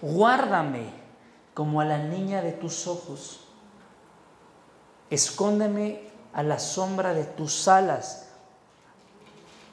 guárdame 0.00 0.90
como 1.54 1.80
a 1.80 1.84
la 1.84 1.98
niña 1.98 2.42
de 2.42 2.52
tus 2.52 2.86
ojos. 2.86 3.40
Escóndeme 5.10 6.08
a 6.32 6.42
la 6.42 6.58
sombra 6.58 7.14
de 7.14 7.24
tus 7.24 7.66
alas, 7.66 8.28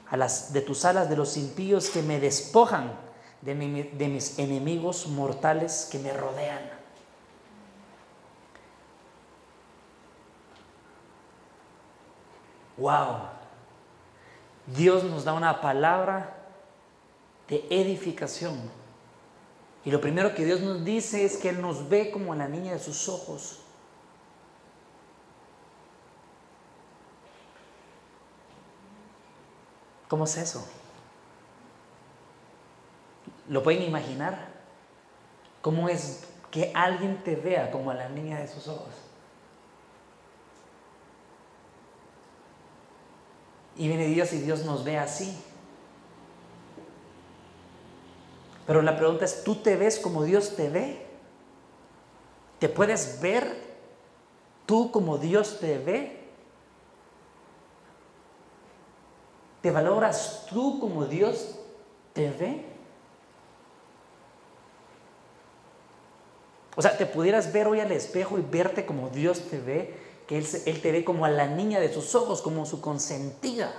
a 0.08 0.16
las 0.16 0.52
de 0.52 0.62
tus 0.62 0.84
alas 0.84 1.08
de 1.08 1.16
los 1.16 1.36
impíos 1.36 1.90
que 1.90 2.02
me 2.02 2.18
despojan 2.18 2.92
de, 3.42 3.54
de 3.54 4.08
mis 4.08 4.38
enemigos 4.38 5.06
mortales 5.06 5.88
que 5.90 5.98
me 5.98 6.12
rodean. 6.12 6.76
Wow. 12.76 13.28
Dios 14.66 15.04
nos 15.04 15.24
da 15.24 15.32
una 15.32 15.60
palabra 15.60 16.34
de 17.48 17.66
edificación. 17.70 18.85
Y 19.86 19.92
lo 19.92 20.00
primero 20.00 20.34
que 20.34 20.44
Dios 20.44 20.60
nos 20.62 20.84
dice 20.84 21.24
es 21.24 21.36
que 21.36 21.50
Él 21.50 21.62
nos 21.62 21.88
ve 21.88 22.10
como 22.10 22.34
la 22.34 22.48
niña 22.48 22.72
de 22.72 22.80
sus 22.80 23.08
ojos. 23.08 23.60
¿Cómo 30.08 30.24
es 30.24 30.36
eso? 30.38 30.66
¿Lo 33.48 33.62
pueden 33.62 33.84
imaginar? 33.84 34.48
¿Cómo 35.62 35.88
es 35.88 36.24
que 36.50 36.72
alguien 36.74 37.22
te 37.22 37.36
vea 37.36 37.70
como 37.70 37.92
a 37.92 37.94
la 37.94 38.08
niña 38.08 38.40
de 38.40 38.48
sus 38.48 38.66
ojos? 38.66 38.92
Y 43.76 43.86
viene 43.86 44.06
Dios 44.06 44.32
y 44.32 44.40
Dios 44.40 44.64
nos 44.64 44.82
ve 44.82 44.98
así. 44.98 45.40
Pero 48.66 48.82
la 48.82 48.96
pregunta 48.96 49.24
es, 49.24 49.44
¿tú 49.44 49.56
te 49.56 49.76
ves 49.76 49.98
como 49.98 50.24
Dios 50.24 50.56
te 50.56 50.68
ve? 50.68 51.06
¿Te 52.58 52.68
puedes 52.68 53.20
ver 53.20 53.46
tú 54.66 54.90
como 54.90 55.18
Dios 55.18 55.60
te 55.60 55.78
ve? 55.78 56.24
¿Te 59.62 59.70
valoras 59.70 60.46
tú 60.50 60.80
como 60.80 61.06
Dios 61.06 61.58
te 62.12 62.30
ve? 62.30 62.64
O 66.74 66.82
sea, 66.82 66.96
¿te 66.96 67.06
pudieras 67.06 67.52
ver 67.52 67.68
hoy 67.68 67.80
al 67.80 67.92
espejo 67.92 68.38
y 68.38 68.42
verte 68.42 68.84
como 68.84 69.10
Dios 69.10 69.48
te 69.48 69.60
ve? 69.60 69.94
Que 70.26 70.38
él, 70.38 70.46
él 70.66 70.82
te 70.82 70.90
ve 70.92 71.04
como 71.04 71.24
a 71.24 71.30
la 71.30 71.46
niña 71.46 71.78
de 71.78 71.92
sus 71.92 72.14
ojos, 72.16 72.42
como 72.42 72.66
su 72.66 72.80
consentida 72.80 73.72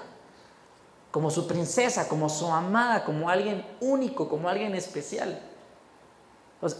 como 1.17 1.31
su 1.31 1.47
princesa, 1.47 2.07
como 2.07 2.29
su 2.29 2.45
amada, 2.45 3.03
como 3.03 3.27
alguien 3.27 3.65
único, 3.79 4.29
como 4.29 4.47
alguien 4.49 4.75
especial. 4.75 5.41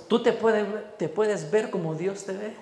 tú 0.07 0.21
te, 0.21 0.31
te 0.31 1.09
puedes 1.09 1.49
ver 1.49 1.71
como 1.71 1.95
Dios 1.95 2.23
te 2.23 2.33
ve. 2.33 2.55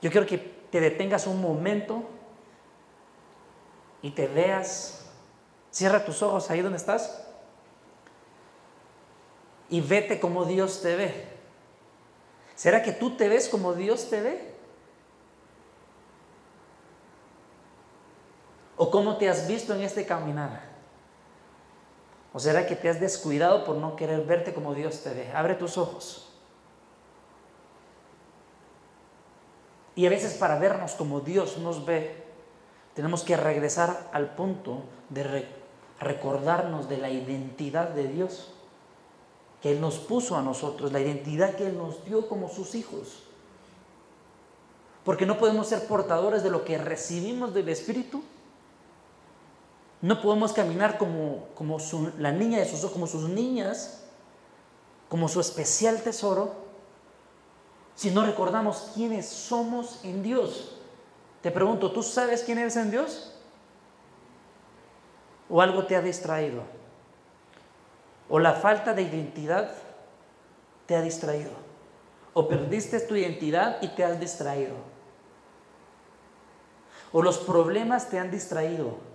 Yo 0.00 0.10
quiero 0.10 0.26
que 0.26 0.38
te 0.38 0.80
detengas 0.80 1.26
un 1.26 1.42
momento 1.42 2.04
y 4.00 4.12
te 4.12 4.28
veas. 4.28 5.10
Cierra 5.70 6.02
tus 6.06 6.22
ojos 6.22 6.50
ahí 6.50 6.62
donde 6.62 6.78
estás 6.78 7.22
y 9.68 9.82
vete 9.82 10.18
como 10.18 10.46
Dios 10.46 10.80
te 10.80 10.96
ve. 10.96 11.28
¿Será 12.54 12.82
que 12.82 12.92
tú 12.92 13.14
te 13.14 13.28
ves 13.28 13.46
como 13.46 13.74
Dios 13.74 14.08
te 14.08 14.22
ve? 14.22 14.53
¿O 18.76 18.90
cómo 18.90 19.16
te 19.16 19.28
has 19.28 19.46
visto 19.46 19.74
en 19.74 19.82
este 19.82 20.04
caminar? 20.04 20.62
¿O 22.32 22.40
será 22.40 22.66
que 22.66 22.74
te 22.74 22.88
has 22.88 22.98
descuidado 22.98 23.64
por 23.64 23.76
no 23.76 23.94
querer 23.94 24.24
verte 24.24 24.52
como 24.52 24.74
Dios 24.74 25.02
te 25.02 25.14
ve? 25.14 25.30
Abre 25.32 25.54
tus 25.54 25.78
ojos. 25.78 26.28
Y 29.94 30.06
a 30.06 30.10
veces 30.10 30.34
para 30.34 30.58
vernos 30.58 30.92
como 30.92 31.20
Dios 31.20 31.58
nos 31.58 31.86
ve, 31.86 32.24
tenemos 32.94 33.22
que 33.22 33.36
regresar 33.36 34.10
al 34.12 34.34
punto 34.34 34.82
de 35.10 35.46
recordarnos 36.00 36.88
de 36.88 36.98
la 36.98 37.10
identidad 37.10 37.90
de 37.90 38.08
Dios 38.08 38.52
que 39.62 39.70
Él 39.70 39.80
nos 39.80 39.98
puso 39.98 40.36
a 40.36 40.42
nosotros, 40.42 40.92
la 40.92 41.00
identidad 41.00 41.54
que 41.54 41.68
Él 41.68 41.78
nos 41.78 42.04
dio 42.04 42.28
como 42.28 42.48
sus 42.48 42.74
hijos. 42.74 43.22
Porque 45.04 45.26
no 45.26 45.38
podemos 45.38 45.68
ser 45.68 45.86
portadores 45.86 46.42
de 46.42 46.50
lo 46.50 46.64
que 46.64 46.78
recibimos 46.78 47.54
del 47.54 47.68
Espíritu 47.68 48.24
no 50.04 50.20
podemos 50.20 50.52
caminar 50.52 50.98
como, 50.98 51.46
como 51.54 51.78
la 52.18 52.30
niña 52.30 52.58
de 52.58 52.66
sus 52.66 52.80
ojos, 52.80 52.92
como 52.92 53.06
sus 53.06 53.26
niñas, 53.26 54.04
como 55.08 55.28
su 55.28 55.40
especial 55.40 56.02
tesoro, 56.02 56.52
si 57.94 58.10
no 58.10 58.26
recordamos 58.26 58.90
quiénes 58.94 59.26
somos 59.26 60.04
en 60.04 60.22
Dios. 60.22 60.76
Te 61.40 61.50
pregunto, 61.50 61.90
¿tú 61.90 62.02
sabes 62.02 62.42
quién 62.42 62.58
eres 62.58 62.76
en 62.76 62.90
Dios? 62.90 63.34
¿O 65.48 65.62
algo 65.62 65.86
te 65.86 65.96
ha 65.96 66.02
distraído? 66.02 66.64
¿O 68.28 68.38
la 68.38 68.52
falta 68.52 68.92
de 68.92 69.00
identidad 69.00 69.70
te 70.84 70.96
ha 70.96 71.00
distraído? 71.00 71.52
¿O 72.34 72.46
perdiste 72.46 73.00
tu 73.00 73.16
identidad 73.16 73.78
y 73.80 73.88
te 73.88 74.04
has 74.04 74.20
distraído? 74.20 74.74
¿O 77.10 77.22
los 77.22 77.38
problemas 77.38 78.10
te 78.10 78.18
han 78.18 78.30
distraído? 78.30 79.13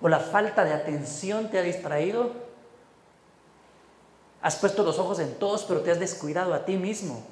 O 0.00 0.08
la 0.08 0.20
falta 0.20 0.64
de 0.64 0.72
atención 0.72 1.50
te 1.50 1.58
ha 1.58 1.62
distraído. 1.62 2.32
Has 4.42 4.56
puesto 4.56 4.82
los 4.82 4.98
ojos 4.98 5.18
en 5.18 5.38
todos, 5.38 5.64
pero 5.64 5.80
te 5.80 5.90
has 5.90 5.98
descuidado 5.98 6.54
a 6.54 6.64
ti 6.64 6.76
mismo. 6.76 7.24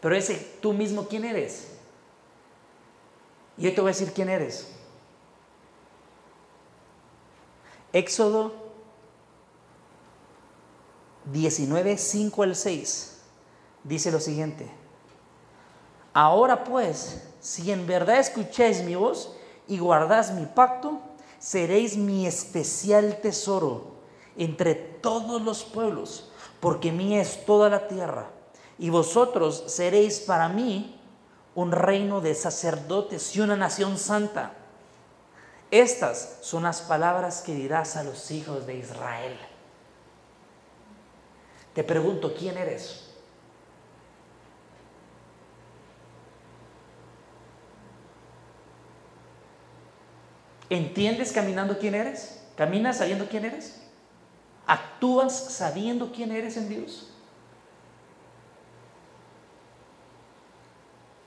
Pero 0.00 0.14
ese 0.14 0.34
tú 0.60 0.72
mismo, 0.72 1.08
¿quién 1.08 1.24
eres? 1.24 1.68
Y 3.56 3.62
yo 3.62 3.74
te 3.74 3.80
voy 3.80 3.88
a 3.88 3.94
decir 3.94 4.12
quién 4.12 4.28
eres. 4.28 4.70
Éxodo 7.92 8.52
19, 11.32 11.96
5 11.96 12.42
al 12.42 12.54
6 12.54 13.22
dice 13.84 14.10
lo 14.10 14.20
siguiente. 14.20 14.68
Ahora 16.12 16.64
pues, 16.64 17.22
si 17.40 17.70
en 17.70 17.86
verdad 17.86 18.18
escucháis 18.18 18.82
mi 18.82 18.94
voz 18.94 19.36
y 19.68 19.78
guardáis 19.78 20.30
mi 20.30 20.46
pacto, 20.46 21.00
seréis 21.38 21.96
mi 21.96 22.26
especial 22.26 23.20
tesoro 23.20 23.94
entre 24.36 24.74
todos 24.74 25.42
los 25.42 25.64
pueblos, 25.64 26.30
porque 26.60 26.92
mía 26.92 27.20
es 27.20 27.44
toda 27.44 27.68
la 27.68 27.88
tierra, 27.88 28.30
y 28.78 28.90
vosotros 28.90 29.64
seréis 29.66 30.20
para 30.20 30.48
mí 30.48 31.00
un 31.54 31.72
reino 31.72 32.20
de 32.20 32.34
sacerdotes 32.34 33.34
y 33.36 33.40
una 33.40 33.56
nación 33.56 33.98
santa. 33.98 34.52
Estas 35.70 36.38
son 36.40 36.64
las 36.64 36.82
palabras 36.82 37.42
que 37.42 37.54
dirás 37.54 37.96
a 37.96 38.04
los 38.04 38.30
hijos 38.30 38.66
de 38.66 38.76
Israel. 38.76 39.38
Te 41.74 41.82
pregunto, 41.84 42.34
¿quién 42.36 42.56
eres? 42.56 43.03
¿Entiendes 50.74 51.30
caminando 51.30 51.78
quién 51.78 51.94
eres? 51.94 52.42
¿Caminas 52.56 52.98
sabiendo 52.98 53.28
quién 53.28 53.44
eres? 53.44 53.80
¿Actúas 54.66 55.32
sabiendo 55.32 56.10
quién 56.10 56.32
eres 56.32 56.56
en 56.56 56.68
Dios? 56.68 57.10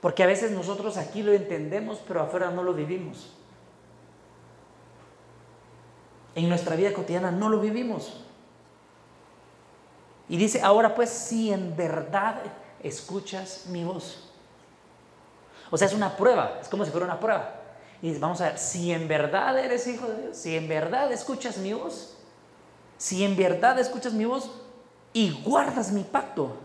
Porque 0.02 0.22
a 0.22 0.26
veces 0.26 0.50
nosotros 0.50 0.98
aquí 0.98 1.22
lo 1.22 1.32
entendemos, 1.32 1.98
pero 2.06 2.20
afuera 2.20 2.50
no 2.50 2.62
lo 2.62 2.74
vivimos. 2.74 3.34
En 6.34 6.48
nuestra 6.50 6.76
vida 6.76 6.92
cotidiana 6.92 7.30
no 7.30 7.48
lo 7.48 7.58
vivimos. 7.58 8.20
Y 10.28 10.36
dice, 10.36 10.60
ahora 10.60 10.94
pues 10.94 11.08
si 11.08 11.52
en 11.54 11.74
verdad 11.74 12.42
escuchas 12.82 13.64
mi 13.68 13.82
voz. 13.82 14.30
O 15.70 15.78
sea, 15.78 15.88
es 15.88 15.94
una 15.94 16.18
prueba, 16.18 16.58
es 16.60 16.68
como 16.68 16.84
si 16.84 16.90
fuera 16.90 17.06
una 17.06 17.18
prueba. 17.18 17.57
Y 18.00 18.16
vamos 18.18 18.40
a 18.40 18.50
ver, 18.50 18.58
si 18.58 18.92
en 18.92 19.08
verdad 19.08 19.58
eres 19.58 19.86
hijo 19.86 20.06
de 20.06 20.22
Dios, 20.22 20.36
si 20.36 20.56
en 20.56 20.68
verdad 20.68 21.10
escuchas 21.10 21.58
mi 21.58 21.72
voz, 21.72 22.14
si 22.96 23.24
en 23.24 23.36
verdad 23.36 23.78
escuchas 23.78 24.12
mi 24.12 24.24
voz 24.24 24.50
y 25.12 25.30
guardas 25.42 25.90
mi 25.90 26.04
pacto, 26.04 26.56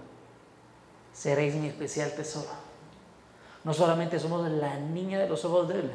seréis 1.12 1.56
mi 1.56 1.68
especial 1.68 2.12
tesoro. 2.12 2.50
No 3.64 3.74
solamente 3.74 4.20
somos 4.20 4.48
la 4.50 4.78
niña 4.78 5.20
de 5.20 5.30
los 5.30 5.44
ojos 5.46 5.68
de 5.70 5.80
Él, 5.80 5.92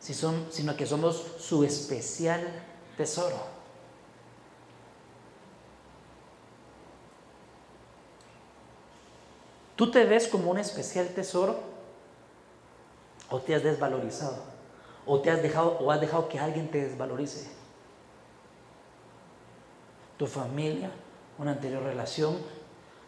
sino 0.00 0.76
que 0.76 0.86
somos 0.86 1.34
su 1.38 1.62
especial 1.64 2.40
tesoro. 2.96 3.58
¿Tú 9.76 9.90
te 9.92 10.04
ves 10.04 10.26
como 10.26 10.50
un 10.50 10.58
especial 10.58 11.06
tesoro? 11.10 11.77
¿O 13.30 13.38
te 13.40 13.54
has 13.54 13.62
desvalorizado? 13.62 14.58
o 15.08 15.20
te 15.20 15.30
has 15.30 15.42
dejado 15.42 15.78
o 15.80 15.90
has 15.90 16.00
dejado 16.00 16.28
que 16.28 16.38
alguien 16.38 16.70
te 16.70 16.84
desvalorice. 16.84 17.50
Tu 20.18 20.26
familia, 20.26 20.90
una 21.38 21.52
anterior 21.52 21.82
relación, 21.82 22.36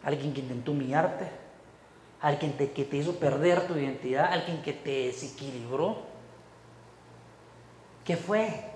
alguien 0.03 0.33
que 0.33 0.39
intentó 0.39 0.71
humillarte, 0.71 1.29
alguien 2.19 2.53
que 2.53 2.85
te 2.85 2.97
hizo 2.97 3.17
perder 3.17 3.67
tu 3.67 3.75
identidad, 3.75 4.33
alguien 4.33 4.63
que 4.63 4.73
te 4.73 5.07
desequilibró. 5.07 5.97
¿Qué 8.03 8.17
fue 8.17 8.71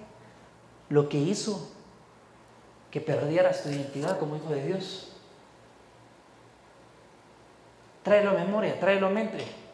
lo 0.90 1.10
que 1.10 1.18
hizo 1.18 1.72
que 2.92 3.02
perdieras 3.02 3.64
tu 3.64 3.70
identidad 3.70 4.20
como 4.20 4.36
hijo 4.36 4.50
de 4.50 4.68
Dios? 4.68 5.14
Tráelo 8.04 8.30
a 8.30 8.34
memoria, 8.34 8.80
tráelo 8.80 9.08
a 9.08 9.10
mente. 9.10 9.65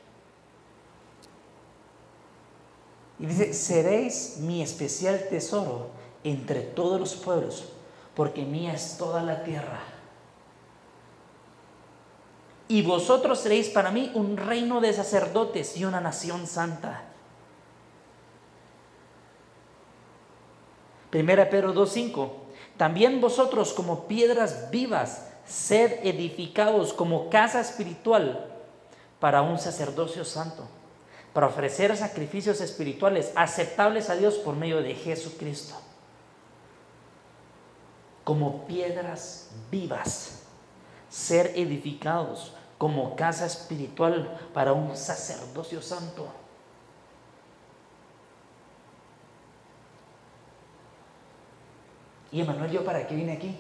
Y 3.22 3.28
dice, 3.28 3.54
seréis 3.54 4.38
mi 4.40 4.62
especial 4.62 5.28
tesoro 5.30 5.90
entre 6.24 6.62
todos 6.62 7.00
los 7.00 7.16
pueblos, 7.16 7.66
porque 8.16 8.44
mía 8.44 8.74
es 8.74 8.98
toda 8.98 9.22
la 9.22 9.44
tierra. 9.44 9.80
Y 12.68 12.82
vosotros 12.82 13.40
seréis 13.40 13.70
para 13.70 13.92
mí 13.92 14.12
un 14.16 14.38
reino 14.38 14.82
de 14.82 14.92
sacerdotes 14.92 15.78
y 15.78 15.86
una 15.86 16.02
nación 16.02 16.48
santa. 16.48 17.04
Primera 21.12 21.50
Pedro 21.50 21.74
2.5. 21.74 22.32
También 22.78 23.22
vosotros 23.22 23.74
como 23.74 24.08
piedras 24.08 24.72
vivas 24.72 25.28
sed 25.46 26.00
edificados 26.04 26.94
como 26.94 27.30
casa 27.30 27.60
espiritual 27.60 28.48
para 29.20 29.42
un 29.42 29.60
sacerdocio 29.60 30.24
santo, 30.24 30.68
para 31.34 31.48
ofrecer 31.48 31.96
sacrificios 31.96 32.60
espirituales 32.60 33.32
aceptables 33.36 34.10
a 34.10 34.16
Dios 34.16 34.36
por 34.36 34.56
medio 34.56 34.82
de 34.82 34.94
Jesucristo. 34.96 35.76
Como 38.24 38.66
piedras 38.66 39.50
vivas, 39.72 40.44
ser 41.10 41.54
edificados 41.56 42.54
como 42.78 43.16
casa 43.16 43.46
espiritual 43.46 44.38
para 44.54 44.74
un 44.74 44.96
sacerdocio 44.96 45.82
santo. 45.82 46.28
Y 52.32 52.42
Emanuel, 52.42 52.72
¿yo 52.72 52.84
para 52.84 53.06
qué 53.08 53.16
vine 53.16 53.34
aquí? 53.34 53.58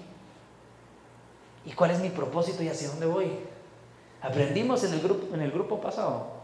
¿Y 1.65 1.73
cuál 1.73 1.91
es 1.91 1.99
mi 1.99 2.09
propósito 2.09 2.63
y 2.63 2.69
hacia 2.69 2.89
dónde 2.89 3.05
voy? 3.05 3.31
Aprendimos 4.21 4.83
en 4.83 4.93
el 4.93 5.01
grupo, 5.01 5.33
en 5.35 5.41
el 5.41 5.51
grupo 5.51 5.79
pasado 5.81 6.40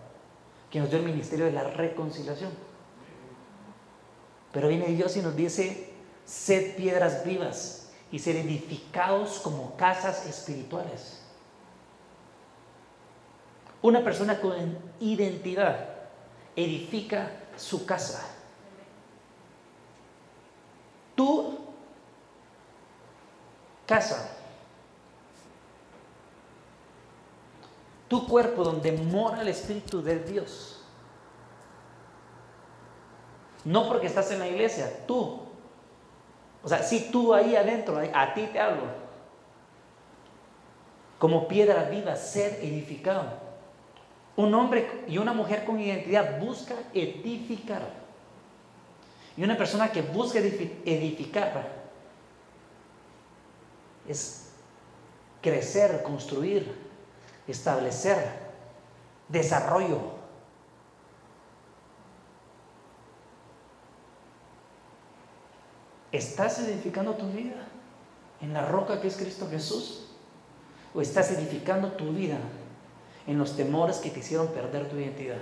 que 0.70 0.80
nos 0.80 0.90
dio 0.90 1.00
el 1.00 1.06
ministerio 1.06 1.46
de 1.46 1.52
la 1.52 1.64
reconciliación. 1.64 2.52
Pero 4.52 4.68
viene 4.68 4.88
Dios 4.88 5.16
y 5.18 5.22
nos 5.22 5.36
dice, 5.36 5.94
sed 6.26 6.76
piedras 6.76 7.24
vivas 7.24 7.92
y 8.12 8.20
ser 8.20 8.36
edificados 8.36 9.40
como 9.40 9.76
casas 9.76 10.26
espirituales. 10.26 11.22
Una 13.82 14.04
persona 14.04 14.40
con 14.40 14.78
identidad 15.00 15.90
edifica 16.56 17.32
su 17.56 17.86
casa. 17.86 18.28
Tu 21.16 21.58
casa 23.86 24.37
tu 28.08 28.28
cuerpo 28.28 28.64
donde 28.64 28.92
mora 28.92 29.42
el 29.42 29.50
Espíritu 29.50 30.02
de 30.02 30.20
Dios. 30.20 30.82
No 33.66 33.88
porque 33.88 34.08
estás 34.08 34.32
en 34.32 34.40
la 34.40 34.48
iglesia, 34.48 35.06
tú. 35.06 35.42
O 36.64 36.70
sea, 36.70 36.84
si 36.84 37.12
tú 37.12 37.34
ahí 37.34 37.56
adentro, 37.56 38.00
a 38.14 38.34
ti 38.34 38.48
te 38.52 38.60
hablo. 38.60 38.84
Como 41.20 41.48
piedra 41.48 41.84
viva, 41.84 42.16
ser 42.16 42.60
edificado. 42.62 43.26
Un 44.36 44.54
hombre 44.54 45.04
y 45.08 45.18
una 45.18 45.34
mujer 45.34 45.66
con 45.66 45.80
identidad 45.80 46.40
busca 46.40 46.76
edificar. 46.94 47.82
Y 49.36 49.44
una 49.44 49.58
persona 49.58 49.92
que 49.92 50.02
busca 50.02 50.40
edificar 50.40 51.68
es 54.08 54.50
crecer, 55.42 56.02
construir, 56.04 56.87
establecer 57.48 58.18
desarrollo. 59.30 60.18
¿Estás 66.12 66.60
edificando 66.60 67.16
tu 67.16 67.28
vida 67.28 67.68
en 68.42 68.54
la 68.54 68.66
roca 68.66 69.02
que 69.02 69.08
es 69.08 69.18
Cristo 69.18 69.48
Jesús? 69.50 70.06
¿O 70.94 71.02
estás 71.02 71.32
edificando 71.32 71.92
tu 71.92 72.12
vida 72.12 72.40
en 73.28 73.38
los 73.38 73.56
temores 73.56 73.98
que 73.98 74.10
te 74.10 74.20
hicieron 74.20 74.48
perder 74.48 74.90
tu 74.90 74.96
identidad? 74.98 75.42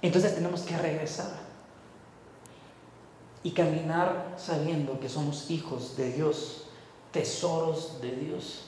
Entonces 0.00 0.34
tenemos 0.34 0.62
que 0.62 0.76
regresar 0.76 1.47
y 3.42 3.52
caminar 3.52 4.34
sabiendo 4.36 4.98
que 5.00 5.08
somos 5.08 5.50
hijos 5.50 5.96
de 5.96 6.12
Dios, 6.12 6.64
tesoros 7.12 8.00
de 8.00 8.12
Dios. 8.12 8.64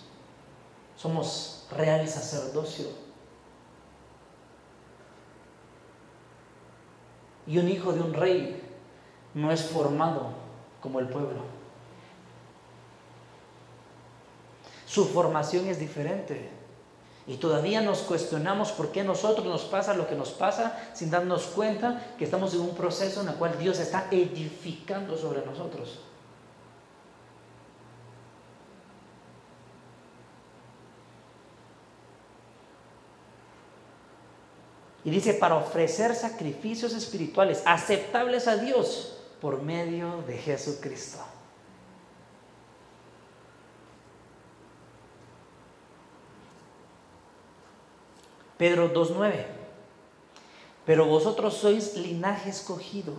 Somos 0.96 1.66
real 1.76 2.06
sacerdocio. 2.08 2.86
Y 7.46 7.58
un 7.58 7.68
hijo 7.68 7.92
de 7.92 8.00
un 8.00 8.14
rey 8.14 8.62
no 9.34 9.50
es 9.50 9.64
formado 9.64 10.28
como 10.80 11.00
el 11.00 11.08
pueblo. 11.08 11.42
Su 14.86 15.04
formación 15.06 15.68
es 15.68 15.78
diferente. 15.78 16.59
Y 17.30 17.36
todavía 17.36 17.80
nos 17.80 18.00
cuestionamos 18.00 18.72
por 18.72 18.90
qué 18.90 19.02
a 19.02 19.04
nosotros 19.04 19.46
nos 19.46 19.62
pasa 19.62 19.94
lo 19.94 20.08
que 20.08 20.16
nos 20.16 20.30
pasa 20.30 20.76
sin 20.94 21.12
darnos 21.12 21.44
cuenta 21.44 22.14
que 22.18 22.24
estamos 22.24 22.52
en 22.54 22.60
un 22.60 22.74
proceso 22.74 23.20
en 23.20 23.28
el 23.28 23.34
cual 23.36 23.56
Dios 23.56 23.78
está 23.78 24.08
edificando 24.10 25.16
sobre 25.16 25.46
nosotros. 25.46 26.00
Y 35.04 35.10
dice, 35.10 35.34
para 35.34 35.54
ofrecer 35.54 36.16
sacrificios 36.16 36.92
espirituales 36.94 37.62
aceptables 37.64 38.48
a 38.48 38.56
Dios 38.56 39.18
por 39.40 39.62
medio 39.62 40.24
de 40.26 40.36
Jesucristo. 40.36 41.20
Pedro 48.60 48.92
2.9. 48.92 49.46
Pero 50.84 51.06
vosotros 51.06 51.54
sois 51.54 51.96
linaje 51.96 52.50
escogido 52.50 53.14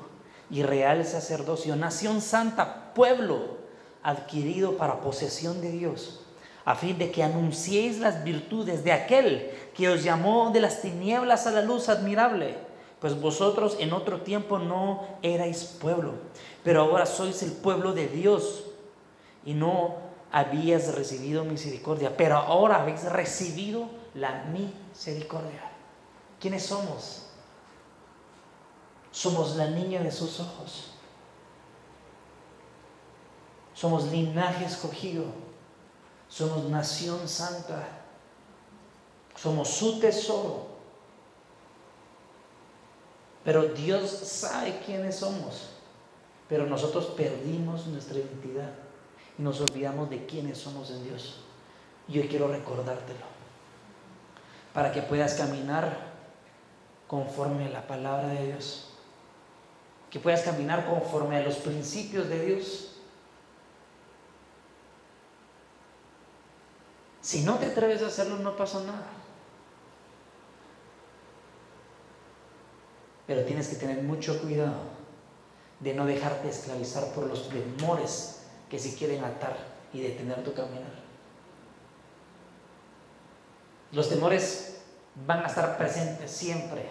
y 0.51 0.61
real 0.61 1.03
sacerdocio, 1.03 1.75
nación 1.75 2.21
santa, 2.21 2.93
pueblo 2.93 3.57
adquirido 4.03 4.77
para 4.77 5.01
posesión 5.01 5.59
de 5.59 5.71
Dios, 5.71 6.21
a 6.63 6.75
fin 6.75 6.99
de 6.99 7.09
que 7.09 7.23
anunciéis 7.23 7.97
las 7.97 8.23
virtudes 8.23 8.83
de 8.83 8.91
aquel 8.91 9.49
que 9.73 9.89
os 9.89 10.03
llamó 10.03 10.51
de 10.51 10.61
las 10.61 10.83
tinieblas 10.83 11.47
a 11.47 11.51
la 11.51 11.63
luz 11.63 11.89
admirable. 11.89 12.55
Pues 12.99 13.19
vosotros 13.19 13.77
en 13.79 13.93
otro 13.93 14.21
tiempo 14.21 14.59
no 14.59 15.07
erais 15.23 15.63
pueblo, 15.81 16.13
pero 16.63 16.81
ahora 16.81 17.07
sois 17.07 17.41
el 17.41 17.53
pueblo 17.53 17.93
de 17.93 18.07
Dios 18.07 18.65
y 19.43 19.55
no 19.55 19.95
habías 20.31 20.93
recibido 20.93 21.45
misericordia, 21.45 22.15
pero 22.15 22.37
ahora 22.37 22.83
habéis 22.83 23.05
recibido 23.05 23.89
la 24.13 24.43
misericordia. 24.43 24.80
¿Quiénes 26.39 26.65
somos? 26.65 27.23
Somos 29.11 29.55
la 29.55 29.67
niña 29.67 30.01
de 30.01 30.11
sus 30.11 30.39
ojos. 30.39 30.91
Somos 33.73 34.05
linaje 34.11 34.65
escogido. 34.65 35.25
Somos 36.27 36.65
nación 36.65 37.27
santa. 37.27 37.87
Somos 39.35 39.69
su 39.69 39.99
tesoro. 39.99 40.67
Pero 43.43 43.69
Dios 43.69 44.09
sabe 44.09 44.81
quiénes 44.85 45.17
somos. 45.17 45.69
Pero 46.47 46.65
nosotros 46.65 47.05
perdimos 47.17 47.87
nuestra 47.87 48.19
identidad 48.19 48.71
y 49.37 49.41
nos 49.41 49.61
olvidamos 49.61 50.09
de 50.09 50.25
quiénes 50.25 50.57
somos 50.57 50.91
en 50.91 51.03
Dios. 51.03 51.39
Y 52.07 52.19
hoy 52.19 52.27
quiero 52.27 52.49
recordártelo 52.49 53.30
para 54.73 54.91
que 54.91 55.01
puedas 55.01 55.33
caminar 55.33 56.11
conforme 57.07 57.65
a 57.65 57.69
la 57.69 57.87
palabra 57.87 58.29
de 58.29 58.47
Dios, 58.47 58.89
que 60.09 60.19
puedas 60.19 60.41
caminar 60.41 60.85
conforme 60.85 61.37
a 61.37 61.41
los 61.41 61.55
principios 61.57 62.29
de 62.29 62.45
Dios. 62.45 62.95
Si 67.21 67.43
no 67.43 67.55
te 67.55 67.67
atreves 67.67 68.01
a 68.01 68.07
hacerlo, 68.07 68.37
no 68.37 68.55
pasa 68.55 68.79
nada. 68.81 69.07
Pero 73.27 73.45
tienes 73.45 73.67
que 73.67 73.75
tener 73.75 74.01
mucho 74.03 74.41
cuidado 74.41 75.01
de 75.79 75.93
no 75.93 76.05
dejarte 76.05 76.49
esclavizar 76.49 77.13
por 77.13 77.27
los 77.27 77.49
temores 77.49 78.43
que 78.69 78.79
se 78.79 78.95
quieren 78.95 79.23
atar 79.23 79.57
y 79.93 80.01
detener 80.01 80.43
tu 80.43 80.53
caminar. 80.53 81.00
Los 83.91 84.09
temores 84.09 84.81
van 85.27 85.43
a 85.43 85.47
estar 85.47 85.77
presentes 85.77 86.31
siempre, 86.31 86.89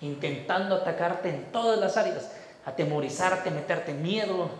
intentando 0.00 0.76
atacarte 0.76 1.28
en 1.28 1.52
todas 1.52 1.78
las 1.78 1.96
áreas, 1.96 2.30
atemorizarte, 2.64 3.50
meterte 3.50 3.92
miedo, 3.92 4.50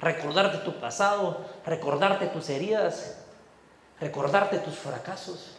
recordarte 0.00 0.58
tu 0.58 0.80
pasado, 0.80 1.44
recordarte 1.66 2.26
tus 2.28 2.48
heridas, 2.48 3.18
recordarte 4.00 4.58
tus 4.58 4.76
fracasos. 4.76 5.56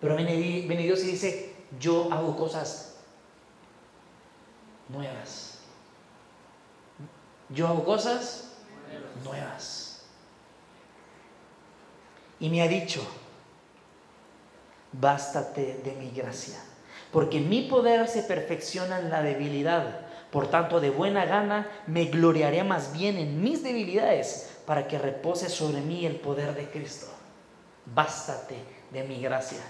Pero 0.00 0.16
viene, 0.16 0.34
Dios 0.82 1.02
y 1.02 1.12
dice, 1.12 1.56
yo 1.80 2.12
hago 2.12 2.36
cosas 2.36 2.96
nuevas. 4.88 5.58
Yo 7.48 7.66
hago 7.66 7.84
cosas 7.84 8.52
nuevas. 9.24 10.02
Y 12.38 12.50
me 12.50 12.62
ha 12.62 12.68
dicho, 12.68 13.00
bástate 15.00 15.80
de 15.84 15.92
mi 15.92 16.10
gracia, 16.10 16.58
porque 17.12 17.40
mi 17.40 17.62
poder 17.62 18.08
se 18.08 18.22
perfecciona 18.22 18.98
en 18.98 19.10
la 19.10 19.22
debilidad. 19.22 20.00
Por 20.30 20.48
tanto, 20.48 20.80
de 20.80 20.90
buena 20.90 21.24
gana 21.26 21.68
me 21.86 22.06
gloriaré 22.06 22.64
más 22.64 22.92
bien 22.92 23.18
en 23.18 23.40
mis 23.42 23.62
debilidades 23.62 24.50
para 24.66 24.88
que 24.88 24.98
repose 24.98 25.48
sobre 25.48 25.80
mí 25.80 26.06
el 26.06 26.16
poder 26.16 26.54
de 26.54 26.68
Cristo. 26.70 27.06
Bástate 27.86 28.56
de 28.90 29.04
mi 29.04 29.20
gracia. 29.20 29.60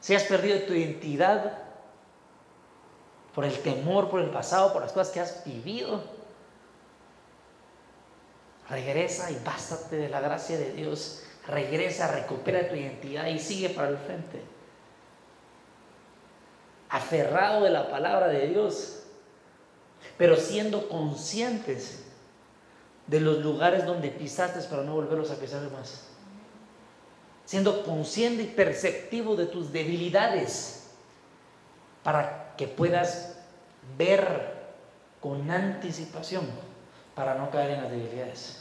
Si 0.00 0.14
has 0.14 0.22
perdido 0.24 0.60
tu 0.60 0.72
identidad 0.72 1.58
por 3.34 3.44
el 3.44 3.58
temor, 3.60 4.08
por 4.08 4.20
el 4.20 4.30
pasado, 4.30 4.72
por 4.72 4.82
las 4.82 4.92
cosas 4.92 5.12
que 5.12 5.20
has 5.20 5.44
vivido, 5.44 6.02
regresa 8.68 9.30
y 9.30 9.38
bástate 9.44 9.96
de 9.96 10.08
la 10.08 10.20
gracia 10.20 10.56
de 10.56 10.72
Dios. 10.72 11.24
Regresa, 11.46 12.12
recupera 12.12 12.68
tu 12.68 12.74
identidad 12.74 13.26
y 13.26 13.38
sigue 13.38 13.70
para 13.70 13.88
el 13.88 13.98
frente. 13.98 14.40
Aferrado 16.88 17.64
de 17.64 17.70
la 17.70 17.90
palabra 17.90 18.28
de 18.28 18.48
Dios, 18.48 19.04
pero 20.18 20.36
siendo 20.36 20.88
conscientes 20.88 22.04
de 23.06 23.20
los 23.20 23.38
lugares 23.38 23.86
donde 23.86 24.08
pisaste 24.08 24.60
para 24.68 24.82
no 24.82 24.94
volverlos 24.94 25.30
a 25.30 25.36
pisar 25.36 25.62
más 25.70 26.10
siendo 27.50 27.82
consciente 27.82 28.44
y 28.44 28.46
perceptivo 28.46 29.34
de 29.34 29.46
tus 29.46 29.72
debilidades, 29.72 30.84
para 32.04 32.54
que 32.56 32.68
puedas 32.68 33.38
ver 33.98 34.54
con 35.20 35.50
anticipación, 35.50 36.48
para 37.16 37.34
no 37.34 37.50
caer 37.50 37.72
en 37.72 37.82
las 37.82 37.90
debilidades. 37.90 38.59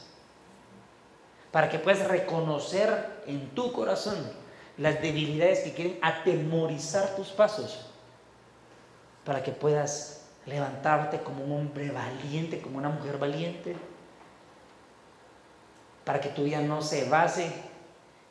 Para 1.52 1.70
que 1.70 1.80
puedas 1.80 2.08
reconocer 2.08 3.24
en 3.26 3.50
tu 3.50 3.72
corazón 3.72 4.18
las 4.78 5.02
debilidades 5.02 5.60
que 5.60 5.74
quieren 5.74 6.00
atemorizar 6.02 7.16
tus 7.16 7.30
pasos, 7.30 7.88
para 9.26 9.44
que 9.44 9.52
puedas 9.52 10.28
levantarte 10.46 11.20
como 11.20 11.44
un 11.44 11.52
hombre 11.52 11.92
valiente, 11.92 12.62
como 12.62 12.78
una 12.78 12.90
mujer 12.90 13.18
valiente, 13.18 13.76
para 16.06 16.22
que 16.22 16.30
tu 16.30 16.44
vida 16.44 16.62
no 16.62 16.82
se 16.82 17.10
base 17.10 17.52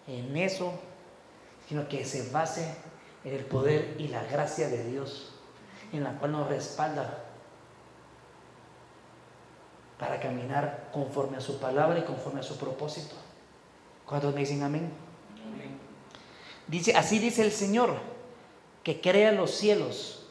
en 0.06 0.36
eso, 0.36 0.72
sino 1.68 1.88
que 1.88 2.04
se 2.04 2.30
base 2.30 2.74
en 3.24 3.34
el 3.34 3.44
poder 3.44 3.96
y 3.98 4.08
la 4.08 4.24
gracia 4.24 4.68
de 4.68 4.84
Dios, 4.84 5.34
en 5.92 6.02
la 6.02 6.12
cual 6.18 6.32
nos 6.32 6.48
respalda 6.48 7.27
para 9.98 10.20
caminar 10.20 10.88
conforme 10.92 11.36
a 11.38 11.40
su 11.40 11.58
palabra 11.58 11.98
y 11.98 12.02
conforme 12.02 12.40
a 12.40 12.44
su 12.44 12.56
propósito. 12.56 13.16
¿Cuántos 14.06 14.32
me 14.34 14.40
dicen 14.40 14.62
amén? 14.62 14.90
amén? 15.44 15.78
Dice, 16.66 16.96
así 16.96 17.18
dice 17.18 17.42
el 17.42 17.52
Señor, 17.52 17.94
que 18.82 19.00
crea 19.00 19.32
los 19.32 19.50
cielos 19.50 20.26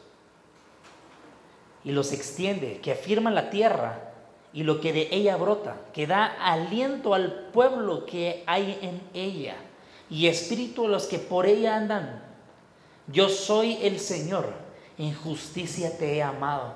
y 1.83 1.91
los 1.91 2.11
extiende, 2.11 2.79
que 2.81 2.93
afirma 2.93 3.29
la 3.29 3.49
tierra 3.49 4.11
y 4.53 4.63
lo 4.63 4.81
que 4.81 4.93
de 4.93 5.09
ella 5.11 5.35
brota, 5.35 5.77
que 5.93 6.07
da 6.07 6.25
aliento 6.25 7.13
al 7.13 7.49
pueblo 7.53 8.05
que 8.05 8.43
hay 8.47 8.79
en 8.81 9.01
ella 9.13 9.55
y 10.09 10.27
espíritu 10.27 10.85
a 10.85 10.89
los 10.89 11.05
que 11.05 11.19
por 11.19 11.45
ella 11.45 11.75
andan. 11.75 12.23
Yo 13.07 13.29
soy 13.29 13.77
el 13.81 13.99
Señor, 13.99 14.53
en 14.97 15.13
justicia 15.13 15.97
te 15.97 16.15
he 16.15 16.23
amado. 16.23 16.73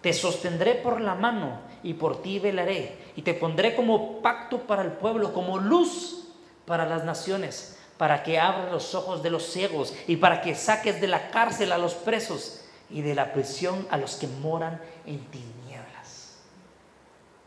Te 0.00 0.12
sostendré 0.12 0.74
por 0.74 1.00
la 1.00 1.14
mano 1.14 1.60
y 1.82 1.94
por 1.94 2.22
ti 2.22 2.38
velaré, 2.38 2.98
y 3.16 3.22
te 3.22 3.34
pondré 3.34 3.74
como 3.74 4.20
pacto 4.20 4.58
para 4.58 4.82
el 4.82 4.92
pueblo, 4.92 5.32
como 5.32 5.58
luz 5.58 6.28
para 6.66 6.86
las 6.86 7.04
naciones, 7.04 7.78
para 7.96 8.22
que 8.22 8.38
abras 8.38 8.70
los 8.70 8.94
ojos 8.94 9.22
de 9.22 9.30
los 9.30 9.44
ciegos 9.44 9.94
y 10.06 10.16
para 10.16 10.40
que 10.40 10.54
saques 10.54 11.00
de 11.00 11.08
la 11.08 11.30
cárcel 11.30 11.72
a 11.72 11.78
los 11.78 11.94
presos 11.94 12.64
y 12.88 13.02
de 13.02 13.14
la 13.14 13.32
prisión 13.32 13.86
a 13.90 13.96
los 13.96 14.16
que 14.16 14.26
moran 14.26 14.80
en 15.06 15.18
tinieblas. 15.26 16.38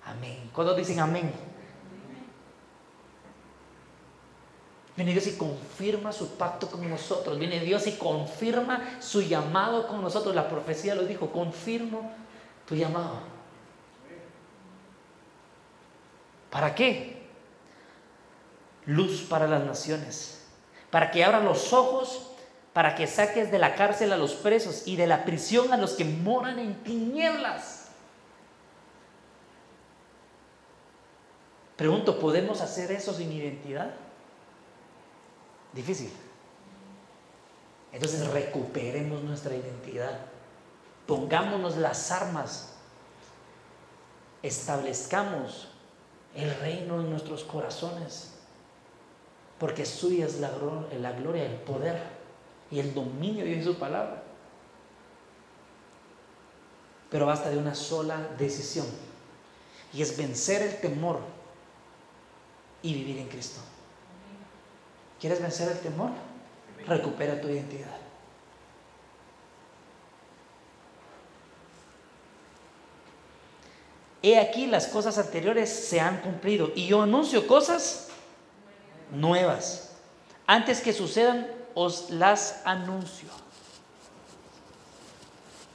Amén. 0.06 0.50
Cuando 0.54 0.76
dicen 0.76 1.00
amén? 1.00 1.34
Viene 4.96 5.12
Dios 5.12 5.26
y 5.26 5.38
confirma 5.38 6.12
su 6.12 6.38
pacto 6.38 6.70
con 6.70 6.88
nosotros. 6.88 7.40
Viene 7.40 7.60
Dios 7.60 7.88
y 7.88 7.94
confirma 7.94 8.98
su 9.00 9.22
llamado 9.22 9.88
con 9.88 10.02
nosotros. 10.02 10.36
La 10.36 10.48
profecía 10.48 10.94
lo 10.94 11.04
dijo, 11.04 11.32
confirmo 11.32 12.12
tu 12.68 12.76
llamado. 12.76 13.33
¿Para 16.54 16.76
qué? 16.76 17.18
Luz 18.86 19.24
para 19.24 19.48
las 19.48 19.64
naciones. 19.64 20.46
Para 20.92 21.10
que 21.10 21.24
abran 21.24 21.46
los 21.46 21.74
ojos, 21.74 22.30
para 22.74 22.94
que 22.94 23.08
saques 23.08 23.52
de 23.52 23.58
la 23.58 23.74
cárcel 23.74 24.14
a 24.14 24.18
los 24.18 24.34
presos 24.34 24.84
y 24.86 24.96
de 24.96 25.08
la 25.08 25.26
prisión 25.26 25.74
a 25.74 25.78
los 25.78 25.94
que 25.94 26.06
moran 26.06 26.60
en 26.60 26.76
tinieblas. 26.84 27.88
Pregunto, 31.76 32.20
¿podemos 32.20 32.62
hacer 32.62 32.92
eso 32.92 33.16
sin 33.16 33.32
identidad? 33.32 33.90
Difícil. 35.74 36.14
Entonces 37.92 38.28
recuperemos 38.28 39.24
nuestra 39.24 39.56
identidad. 39.56 40.20
Pongámonos 41.08 41.78
las 41.78 42.12
armas. 42.12 42.76
Establezcamos 44.44 45.73
el 46.36 46.56
reino 46.60 47.00
en 47.00 47.10
nuestros 47.10 47.44
corazones. 47.44 48.34
Porque 49.60 49.86
suya 49.86 50.26
es 50.26 50.40
la, 50.40 50.52
la 51.00 51.12
gloria, 51.14 51.46
el 51.46 51.58
poder 51.58 52.02
y 52.72 52.80
el 52.80 52.94
dominio 52.94 53.46
de 53.46 53.64
su 53.64 53.76
palabra. 53.76 54.24
Pero 57.10 57.28
basta 57.28 57.50
de 57.50 57.58
una 57.58 57.76
sola 57.76 58.30
decisión. 58.38 58.88
Y 59.94 60.02
es 60.02 60.18
vencer 60.18 60.64
el 60.64 60.82
temor 60.82 61.20
y 62.82 62.94
vivir 62.94 63.20
en 63.20 63.28
Cristo. 63.28 63.62
¿Quieres 65.20 65.42
vencer 65.42 65.72
el 65.72 65.80
temor? 65.80 66.10
Recupera 66.88 67.40
tu 67.40 67.48
identidad. 67.48 68.03
He 74.24 74.40
aquí 74.40 74.68
las 74.68 74.88
cosas 74.88 75.18
anteriores 75.18 75.70
se 75.70 76.00
han 76.00 76.22
cumplido 76.22 76.72
y 76.76 76.88
yo 76.88 77.02
anuncio 77.02 77.46
cosas 77.46 78.08
nuevas. 79.12 79.92
Antes 80.48 80.80
que 80.80 80.94
sucedan, 80.94 81.46
os 81.76 82.10
las 82.10 82.62
anuncio. 82.64 83.28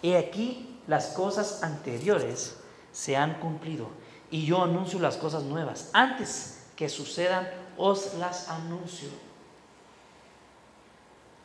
He 0.03 0.17
aquí 0.17 0.81
las 0.87 1.09
cosas 1.09 1.63
anteriores 1.63 2.57
se 2.91 3.17
han 3.17 3.39
cumplido 3.39 3.91
y 4.31 4.47
yo 4.47 4.63
anuncio 4.63 4.99
las 4.99 5.19
cosas 5.19 5.43
nuevas. 5.43 5.91
Antes 5.93 6.65
que 6.75 6.89
sucedan, 6.89 7.49
os 7.77 8.15
las 8.15 8.49
anuncio. 8.49 9.11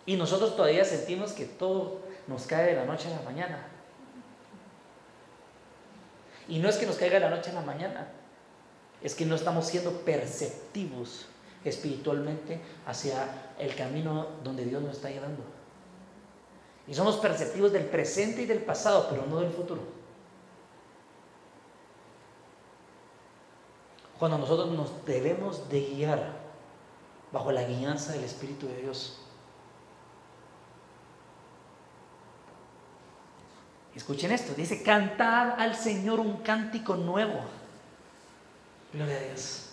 Y 0.06 0.16
nosotros 0.16 0.56
todavía 0.56 0.86
sentimos 0.86 1.34
que 1.34 1.46
todo 1.46 2.00
nos 2.28 2.44
cae 2.44 2.68
de 2.68 2.76
la 2.76 2.86
noche 2.86 3.08
a 3.08 3.18
la 3.18 3.22
mañana. 3.24 3.73
Y 6.54 6.60
no 6.60 6.70
es 6.70 6.78
que 6.78 6.86
nos 6.86 6.98
caiga 6.98 7.18
la 7.18 7.32
noche 7.32 7.50
a 7.50 7.56
la 7.56 7.62
mañana, 7.62 8.10
es 9.02 9.16
que 9.16 9.26
no 9.26 9.34
estamos 9.34 9.66
siendo 9.66 9.90
perceptivos 10.02 11.26
espiritualmente 11.66 12.62
hacia 12.86 13.56
el 13.58 13.74
camino 13.74 14.28
donde 14.44 14.64
Dios 14.64 14.80
nos 14.84 14.98
está 14.98 15.10
llevando. 15.10 15.42
Y 16.86 16.94
somos 16.94 17.18
perceptivos 17.18 17.72
del 17.72 17.86
presente 17.86 18.44
y 18.44 18.46
del 18.46 18.60
pasado, 18.60 19.08
pero 19.10 19.26
no 19.26 19.40
del 19.40 19.52
futuro. 19.52 19.82
Cuando 24.20 24.38
nosotros 24.38 24.70
nos 24.74 25.04
debemos 25.08 25.68
de 25.70 25.82
guiar 25.82 26.34
bajo 27.32 27.52
la 27.52 27.64
guianza 27.64 28.12
del 28.12 28.26
Espíritu 28.26 28.68
de 28.68 28.78
Dios. 28.78 29.23
Escuchen 33.96 34.32
esto, 34.32 34.54
dice, 34.56 34.82
cantad 34.82 35.60
al 35.60 35.76
Señor 35.76 36.20
un 36.20 36.38
cántico 36.38 36.96
nuevo. 36.96 37.42
Gloria 38.92 39.18
a 39.18 39.20
Dios. 39.20 39.70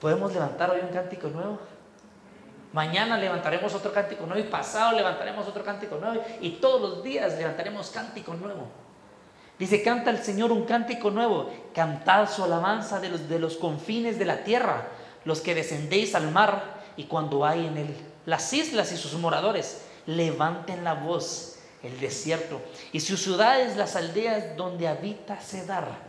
¿Podemos 0.00 0.32
levantar 0.32 0.70
hoy 0.70 0.80
un 0.82 0.88
cántico 0.88 1.28
nuevo? 1.28 1.58
Mañana 2.72 3.16
levantaremos 3.16 3.74
otro 3.74 3.92
cántico 3.92 4.26
nuevo 4.26 4.46
y 4.46 4.50
pasado 4.50 4.94
levantaremos 4.94 5.48
otro 5.48 5.64
cántico 5.64 5.96
nuevo 5.96 6.22
y 6.40 6.50
todos 6.52 6.80
los 6.80 7.02
días 7.02 7.36
levantaremos 7.38 7.90
cántico 7.90 8.34
nuevo. 8.34 8.68
Dice, 9.58 9.82
canta 9.82 10.10
al 10.10 10.22
Señor 10.22 10.52
un 10.52 10.64
cántico 10.64 11.10
nuevo, 11.10 11.50
cantad 11.74 12.28
su 12.30 12.44
alabanza 12.44 13.00
de 13.00 13.08
los, 13.08 13.28
de 13.28 13.38
los 13.38 13.56
confines 13.56 14.18
de 14.18 14.26
la 14.26 14.44
tierra, 14.44 14.86
los 15.24 15.40
que 15.40 15.54
descendéis 15.54 16.14
al 16.14 16.30
mar 16.30 16.62
y 16.96 17.04
cuando 17.04 17.44
hay 17.44 17.66
en 17.66 17.78
él 17.78 17.96
las 18.26 18.52
islas 18.52 18.92
y 18.92 18.98
sus 18.98 19.14
moradores, 19.14 19.82
levanten 20.04 20.84
la 20.84 20.92
voz 20.92 21.57
el 21.82 21.98
desierto 22.00 22.60
y 22.92 23.00
sus 23.00 23.22
ciudades, 23.22 23.76
las 23.76 23.96
aldeas 23.96 24.56
donde 24.56 24.88
habita 24.88 25.40
Cedar. 25.40 26.08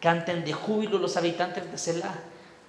Canten 0.00 0.44
de 0.44 0.52
júbilo 0.52 0.98
los 0.98 1.16
habitantes 1.16 1.70
de 1.70 1.78
Selah, 1.78 2.14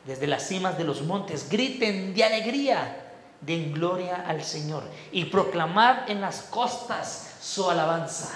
desde 0.05 0.27
las 0.27 0.47
cimas 0.47 0.77
de 0.77 0.85
los 0.85 1.01
montes, 1.01 1.49
griten 1.49 2.13
de 2.13 2.23
alegría 2.23 3.03
den 3.41 3.71
gloria 3.71 4.23
al 4.27 4.43
Señor 4.43 4.83
y 5.11 5.25
proclamar 5.25 6.05
en 6.07 6.21
las 6.21 6.41
costas 6.43 7.35
su 7.41 7.69
alabanza. 7.69 8.31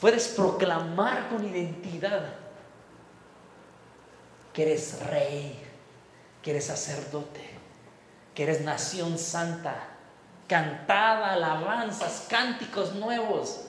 Puedes 0.00 0.28
proclamar 0.28 1.28
con 1.28 1.46
identidad 1.46 2.34
que 4.52 4.62
eres 4.62 5.06
rey, 5.06 5.62
que 6.42 6.50
eres 6.52 6.66
sacerdote, 6.66 7.50
que 8.34 8.44
eres 8.44 8.62
nación 8.62 9.18
santa, 9.18 9.89
cantada, 10.50 11.32
alabanzas, 11.32 12.26
cánticos 12.28 12.94
nuevos. 12.96 13.62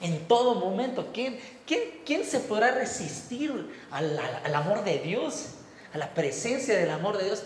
En 0.00 0.26
todo 0.26 0.54
momento, 0.54 1.10
¿quién, 1.12 1.38
quién, 1.66 2.24
se 2.24 2.40
podrá 2.40 2.70
resistir 2.70 3.52
al, 3.90 4.18
al 4.18 4.54
amor 4.54 4.82
de 4.84 5.00
Dios? 5.00 5.56
a 5.92 5.98
la 5.98 6.08
presencia 6.14 6.76
del 6.76 6.90
amor 6.90 7.18
de 7.18 7.24
Dios, 7.24 7.44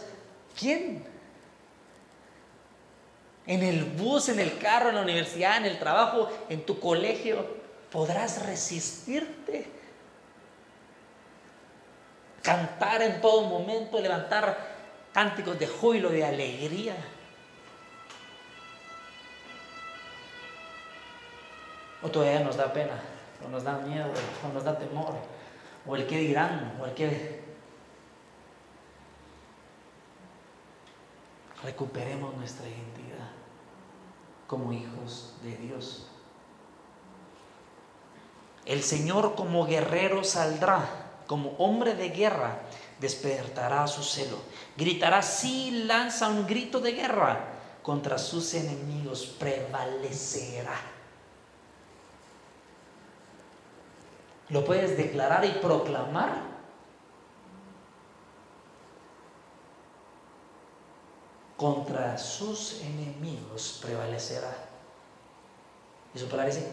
¿quién? 0.59 1.05
En 3.47 3.63
el 3.63 3.85
bus, 3.85 4.29
en 4.29 4.41
el 4.41 4.59
carro, 4.59 4.91
en 4.91 4.97
la 4.97 5.03
universidad, 5.03 5.57
en 5.59 5.67
el 5.67 5.79
trabajo, 5.79 6.29
en 6.49 6.65
tu 6.65 6.79
colegio, 6.81 7.47
podrás 7.91 8.45
resistirte. 8.47 9.67
Cantar 12.43 13.03
en 13.03 13.21
todo 13.21 13.43
momento, 13.43 14.01
levantar 14.01 14.57
cánticos 15.13 15.59
de 15.59 15.67
júbilo, 15.67 16.11
de 16.11 16.25
alegría. 16.25 16.95
Todavía 22.13 22.41
nos 22.41 22.57
da 22.57 22.73
pena, 22.73 22.99
o 23.45 23.49
nos 23.49 23.65
da 23.65 23.79
miedo, 23.79 24.13
o 24.45 24.53
nos 24.53 24.65
da 24.65 24.79
temor, 24.79 25.15
o 25.87 25.97
el 25.97 26.07
que 26.07 26.19
dirán, 26.19 26.79
o 26.81 26.87
el 26.87 26.95
que 26.95 27.43
recuperemos 31.63 32.35
nuestra 32.37 32.67
identidad 32.69 33.29
como 34.47 34.73
hijos 34.73 35.35
de 35.43 35.57
Dios. 35.57 36.07
El 38.65 38.83
Señor 38.83 39.35
como 39.35 39.67
guerrero 39.67 40.25
saldrá, 40.25 40.89
como 41.27 41.51
hombre 41.59 41.95
de 41.95 42.11
guerra, 42.11 42.61
despertará 43.01 43.87
su 43.87 44.03
celo. 44.03 44.39
Gritará, 44.77 45.23
sí, 45.23 45.85
lanza 45.87 46.29
un 46.29 46.47
grito 46.47 46.81
de 46.81 46.93
guerra 46.93 47.41
contra 47.83 48.19
sus 48.19 48.55
enemigos, 48.55 49.27
prevalecerá. 49.39 50.96
¿Lo 54.49 54.65
puedes 54.65 54.97
declarar 54.97 55.45
y 55.45 55.51
proclamar? 55.61 56.57
contra 61.57 62.19
sus 62.19 62.81
enemigos 62.83 63.81
prevalecerá. 63.83 64.55
Y 66.15 66.19
su 66.19 66.29
palabra 66.29 66.55
dice, 66.55 66.71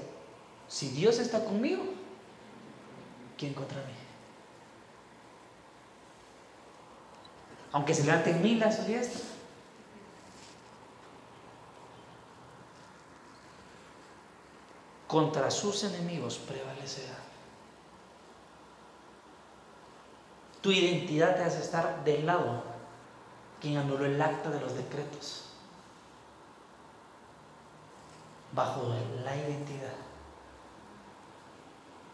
si 0.68 0.90
Dios 0.90 1.20
está 1.20 1.44
conmigo, 1.44 1.84
¿quién 3.38 3.54
contra 3.54 3.78
mí? 3.78 3.94
Aunque 7.72 7.94
se 7.94 8.04
levanten 8.04 8.42
mil 8.42 8.62
a 8.62 8.72
su. 8.72 8.84
Contra 15.08 15.50
sus 15.50 15.84
enemigos 15.84 16.38
prevalecerá. 16.38 17.33
Tu 20.64 20.72
identidad 20.72 21.36
te 21.36 21.44
hace 21.44 21.60
estar 21.60 22.06
del 22.06 22.26
lado 22.26 22.64
quien 23.60 23.76
anuló 23.76 24.06
el 24.06 24.20
acta 24.22 24.50
de 24.50 24.62
los 24.62 24.74
decretos 24.76 25.44
bajo 28.54 28.94
la 29.26 29.36
identidad. 29.36 29.92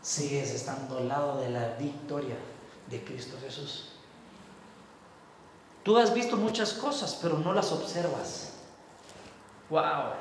Sigues 0.01 0.49
estando 0.49 0.97
al 0.97 1.07
lado 1.07 1.39
de 1.39 1.49
la 1.49 1.75
victoria 1.75 2.37
de 2.87 3.03
Cristo 3.03 3.37
Jesús. 3.39 3.89
Tú 5.83 5.95
has 5.97 6.11
visto 6.11 6.35
muchas 6.35 6.73
cosas, 6.73 7.19
pero 7.21 7.37
no 7.37 7.53
las 7.53 7.71
observas. 7.71 8.53
Wow. 9.69 10.13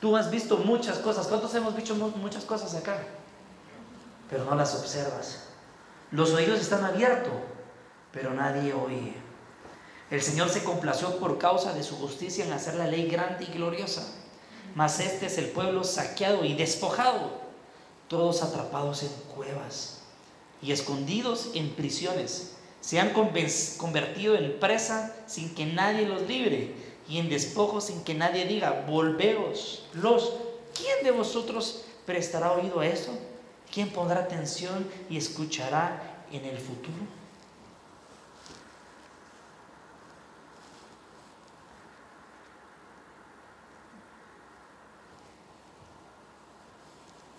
Tú 0.00 0.16
has 0.16 0.30
visto 0.30 0.58
muchas 0.58 0.98
cosas. 0.98 1.26
¿Cuántos 1.26 1.52
hemos 1.56 1.74
visto 1.74 1.96
muchas 1.96 2.44
cosas 2.44 2.72
acá? 2.76 3.02
Pero 4.30 4.44
no 4.44 4.54
las 4.54 4.76
observas. 4.76 5.48
Los 6.14 6.30
oídos 6.30 6.60
están 6.60 6.84
abiertos, 6.84 7.32
pero 8.12 8.32
nadie 8.32 8.72
oye. 8.72 9.14
El 10.12 10.22
Señor 10.22 10.48
se 10.48 10.62
complació 10.62 11.18
por 11.18 11.38
causa 11.38 11.72
de 11.72 11.82
su 11.82 11.96
justicia 11.96 12.44
en 12.44 12.52
hacer 12.52 12.76
la 12.76 12.86
ley 12.86 13.08
grande 13.08 13.44
y 13.44 13.52
gloriosa. 13.52 14.06
Mas 14.76 15.00
este 15.00 15.26
es 15.26 15.38
el 15.38 15.46
pueblo 15.46 15.82
saqueado 15.82 16.44
y 16.44 16.54
despojado, 16.54 17.32
todos 18.06 18.44
atrapados 18.44 19.02
en 19.02 19.08
cuevas 19.34 20.02
y 20.62 20.70
escondidos 20.70 21.50
en 21.54 21.70
prisiones. 21.70 22.52
Se 22.80 23.00
han 23.00 23.10
convertido 23.10 24.36
en 24.36 24.60
presa 24.60 25.16
sin 25.26 25.52
que 25.52 25.66
nadie 25.66 26.06
los 26.06 26.22
libre 26.28 26.76
y 27.08 27.18
en 27.18 27.28
despojo 27.28 27.80
sin 27.80 28.04
que 28.04 28.14
nadie 28.14 28.46
diga, 28.46 28.84
volveos 28.86 29.84
los. 29.94 30.32
¿Quién 30.76 31.02
de 31.02 31.10
vosotros 31.10 31.82
prestará 32.06 32.52
oído 32.52 32.78
a 32.78 32.86
esto? 32.86 33.10
¿Quién 33.72 33.90
pondrá 33.90 34.20
atención 34.20 34.88
y 35.10 35.16
escuchará 35.16 36.26
en 36.30 36.44
el 36.44 36.58
futuro? 36.58 37.06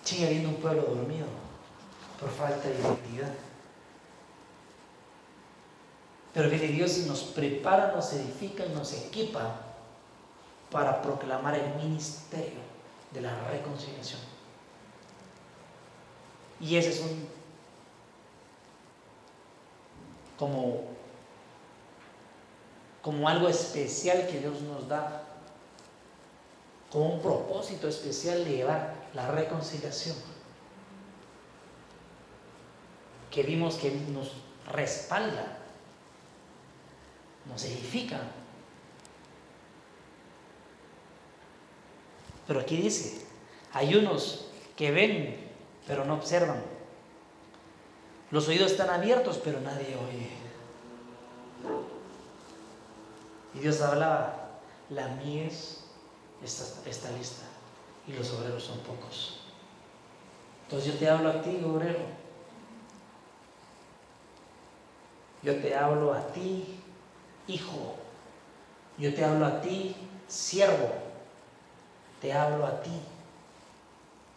Sigue 0.04 0.28
habiendo 0.28 0.50
un 0.50 0.56
pueblo 0.56 0.84
dormido 0.84 1.26
por 2.20 2.30
falta 2.30 2.68
de 2.68 2.76
identidad. 2.76 3.34
Pero 6.34 6.50
viene 6.50 6.68
Dios 6.68 6.98
y 6.98 7.08
nos 7.08 7.24
prepara, 7.24 7.94
nos 7.96 8.12
edifica 8.14 8.66
y 8.66 8.70
nos 8.70 8.94
equipa 8.94 9.56
para 10.70 11.02
proclamar 11.02 11.56
el 11.56 11.76
ministerio 11.76 12.60
de 13.12 13.22
la 13.22 13.34
reconciliación. 13.50 14.35
Y 16.60 16.78
ese 16.78 16.89
es 16.89 17.02
un 17.02 17.36
como, 20.38 20.84
como 23.02 23.28
algo 23.28 23.48
especial 23.48 24.28
que 24.28 24.39
Dios 24.39 24.62
nos 24.62 24.88
da, 24.88 25.24
como 26.91 27.15
un 27.15 27.22
propósito 27.22 27.88
especial 27.88 28.44
de 28.46 28.58
llevar 28.58 28.96
la 29.13 29.32
reconciliación. 29.32 30.15
Que 33.32 33.44
vimos 33.44 33.76
que 33.76 33.91
nos 33.91 34.32
respalda, 34.72 35.58
nos 37.46 37.63
edifica. 37.65 38.22
Pero 42.48 42.60
aquí 42.62 42.78
dice, 42.78 43.26
hay 43.74 43.96
unos 43.96 44.48
que 44.78 44.91
ven, 44.91 45.45
pero 45.88 46.06
no 46.06 46.15
observan. 46.15 46.62
Los 48.32 48.48
oídos 48.48 48.71
están 48.71 48.89
abiertos, 48.89 49.39
pero 49.43 49.60
nadie 49.62 49.95
oye. 49.95 50.30
Y 53.54 53.60
Dios 53.60 53.82
hablaba, 53.82 54.50
la 54.89 55.08
mies 55.08 55.84
está, 56.43 57.12
lista 57.12 57.45
y 58.08 58.13
los 58.13 58.32
obreros 58.32 58.63
son 58.63 58.80
pocos. 58.80 59.39
Entonces 60.63 60.93
yo 60.93 61.00
te 61.00 61.10
hablo 61.10 61.30
a 61.30 61.41
ti, 61.41 61.62
obrero. 61.63 62.00
Yo 65.43 65.62
te 65.62 65.76
hablo 65.76 66.13
a 66.13 66.28
ti, 66.34 66.80
hijo. 67.48 67.95
Yo 68.98 69.13
te 69.13 69.24
hablo 69.24 69.45
a 69.45 69.62
ti, 69.62 69.95
siervo, 70.28 70.89
te 72.21 72.32
hablo 72.34 72.65
a 72.65 72.82
ti, 72.82 72.98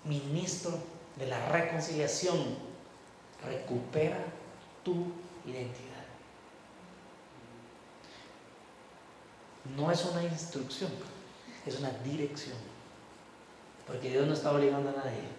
ministro 0.05 0.73
de 1.19 1.27
la 1.27 1.49
reconciliación, 1.49 2.57
recupera 3.45 4.19
tu 4.85 5.13
identidad. 5.45 5.89
No 9.77 9.91
es 9.91 10.05
una 10.05 10.23
instrucción, 10.23 10.91
es 11.67 11.79
una 11.79 11.91
dirección. 12.05 12.57
Porque 13.87 14.11
Dios 14.11 14.27
no 14.27 14.35
está 14.35 14.53
obligando 14.53 14.91
a 14.91 15.05
nadie. 15.05 15.39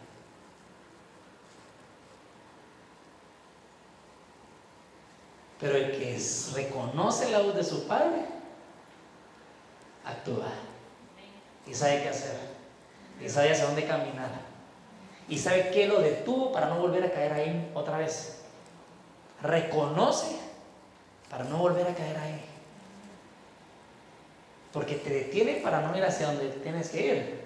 Pero 5.60 5.78
el 5.78 5.92
que 5.92 6.18
reconoce 6.56 7.32
la 7.32 7.40
voz 7.40 7.56
de 7.56 7.64
su 7.64 7.86
padre, 7.86 8.26
actúa. 10.06 10.52
Y 11.68 11.74
sabe 11.74 12.02
qué 12.02 12.10
hacer. 12.10 12.40
Y 13.22 13.30
sabe 13.30 13.52
hacia 13.52 13.66
dónde 13.66 13.86
caminar. 13.86 14.49
Y 15.30 15.38
sabe 15.38 15.70
qué 15.70 15.88
lo 15.88 16.00
detuvo 16.00 16.52
para 16.52 16.68
no 16.68 16.80
volver 16.80 17.04
a 17.04 17.12
caer 17.12 17.34
ahí 17.34 17.72
otra 17.76 18.00
vez. 18.00 18.42
Reconoce 19.44 20.36
para 21.30 21.44
no 21.44 21.58
volver 21.58 21.88
a 21.88 21.94
caer 21.94 22.18
ahí. 22.18 22.42
Porque 24.74 24.96
te 24.96 25.10
detiene 25.12 25.56
para 25.56 25.82
no 25.82 25.96
ir 25.96 26.04
hacia 26.04 26.28
donde 26.28 26.50
tienes 26.50 26.90
que 26.90 27.06
ir. 27.06 27.40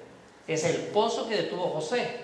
Es 0.48 0.64
el 0.64 0.78
pozo 0.88 1.28
que 1.28 1.36
detuvo 1.36 1.70
José. 1.70 2.22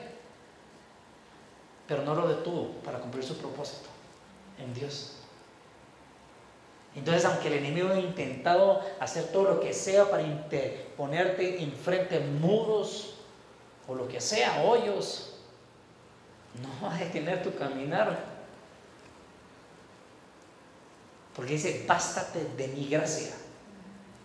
Pero 1.87 2.03
no 2.03 2.15
lo 2.15 2.27
detuvo 2.27 2.69
para 2.85 2.99
cumplir 2.99 3.23
su 3.23 3.37
propósito 3.37 3.89
en 4.57 4.73
Dios. 4.73 5.15
Entonces, 6.95 7.25
aunque 7.25 7.47
el 7.47 7.55
enemigo 7.55 7.89
ha 7.89 7.99
intentado 7.99 8.81
hacer 8.99 9.25
todo 9.25 9.43
lo 9.43 9.59
que 9.59 9.73
sea 9.73 10.09
para 10.09 10.23
ponerte 10.97 11.61
enfrente 11.61 12.19
muros 12.19 13.15
o 13.87 13.95
lo 13.95 14.07
que 14.07 14.19
sea, 14.21 14.63
hoyos, 14.63 15.28
no 16.61 16.87
va 16.87 16.95
a 16.95 16.99
detener 16.99 17.43
tu 17.43 17.55
caminar. 17.55 18.39
Porque 21.35 21.53
dice, 21.53 21.85
bástate 21.87 22.43
de 22.57 22.67
mi 22.69 22.87
gracia 22.89 23.33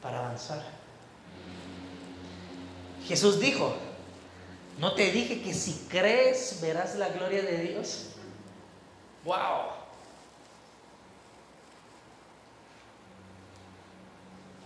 para 0.03 0.19
avanzar. 0.19 0.63
Jesús 3.07 3.39
dijo, 3.39 3.75
¿no 4.79 4.95
te 4.95 5.13
dije 5.13 5.43
que 5.43 5.55
si 5.55 5.87
crees 5.89 6.61
verás 6.61 6.97
la 6.97 7.11
gloria 7.11 7.43
de 7.43 7.59
Dios? 7.59 8.11
¡Wow! 9.25 9.75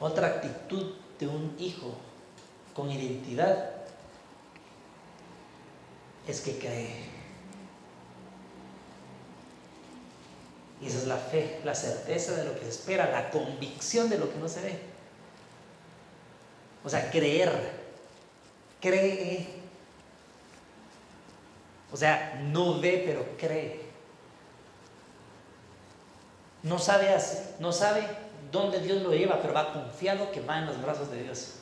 Otra 0.00 0.28
actitud 0.28 0.94
de 1.18 1.26
un 1.26 1.56
hijo 1.58 1.94
con 2.72 2.90
identidad 2.90 3.72
es 6.26 6.40
que 6.40 6.58
cree. 6.58 7.17
Y 10.80 10.86
esa 10.86 10.98
es 10.98 11.06
la 11.06 11.16
fe, 11.16 11.60
la 11.64 11.74
certeza 11.74 12.34
de 12.34 12.44
lo 12.44 12.54
que 12.54 12.60
se 12.60 12.70
espera, 12.70 13.10
la 13.10 13.30
convicción 13.30 14.08
de 14.08 14.18
lo 14.18 14.32
que 14.32 14.38
no 14.38 14.48
se 14.48 14.60
ve. 14.60 14.78
O 16.84 16.88
sea, 16.88 17.10
creer, 17.10 17.50
cree. 18.80 19.46
O 21.92 21.96
sea, 21.96 22.40
no 22.44 22.80
ve, 22.80 23.02
pero 23.04 23.26
cree. 23.36 23.88
No 26.62 26.78
sabe, 26.78 27.16
no 27.58 27.72
sabe 27.72 28.06
dónde 28.52 28.80
Dios 28.80 29.02
lo 29.02 29.12
lleva, 29.12 29.40
pero 29.40 29.54
va 29.54 29.72
confiado 29.72 30.30
que 30.30 30.40
va 30.40 30.58
en 30.58 30.66
los 30.66 30.80
brazos 30.80 31.10
de 31.10 31.22
Dios. 31.22 31.54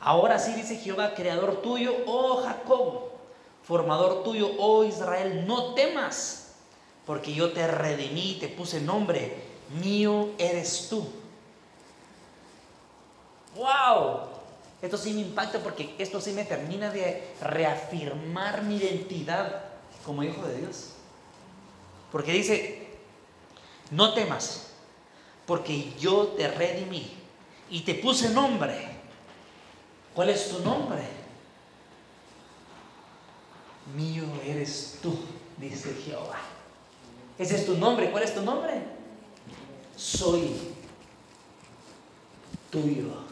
Ahora 0.00 0.38
sí 0.38 0.52
dice 0.52 0.76
Jehová, 0.76 1.14
creador 1.14 1.62
tuyo, 1.62 1.92
oh 2.06 2.40
Jacob, 2.42 3.15
formador 3.66 4.22
tuyo, 4.22 4.50
oh 4.58 4.84
Israel, 4.84 5.44
no 5.46 5.74
temas, 5.74 6.52
porque 7.04 7.34
yo 7.34 7.52
te 7.52 7.66
redimí, 7.66 8.36
te 8.38 8.48
puse 8.48 8.80
nombre, 8.80 9.42
mío 9.82 10.30
eres 10.38 10.88
tú. 10.88 11.06
¡Wow! 13.56 14.20
Esto 14.82 14.96
sí 14.96 15.12
me 15.14 15.22
impacta 15.22 15.58
porque 15.58 15.94
esto 15.98 16.20
sí 16.20 16.32
me 16.32 16.44
termina 16.44 16.90
de 16.90 17.34
reafirmar 17.40 18.62
mi 18.62 18.76
identidad 18.76 19.64
como 20.04 20.22
hijo 20.22 20.46
de 20.46 20.58
Dios. 20.58 20.90
Porque 22.12 22.32
dice, 22.32 22.86
no 23.90 24.14
temas, 24.14 24.68
porque 25.46 25.92
yo 25.98 26.28
te 26.28 26.46
redimí 26.48 27.10
y 27.70 27.80
te 27.80 27.94
puse 27.94 28.28
nombre. 28.30 28.96
¿Cuál 30.14 30.30
es 30.30 30.50
tu 30.50 30.60
nombre? 30.60 31.15
Mío 33.94 34.24
eres 34.44 34.98
tú, 35.00 35.16
dice 35.58 35.94
Jehová. 36.04 36.38
Ese 37.38 37.56
es 37.56 37.66
tu 37.66 37.76
nombre. 37.76 38.10
¿Cuál 38.10 38.24
es 38.24 38.34
tu 38.34 38.42
nombre? 38.42 38.82
Soy 39.96 40.50
tuyo. 42.70 43.26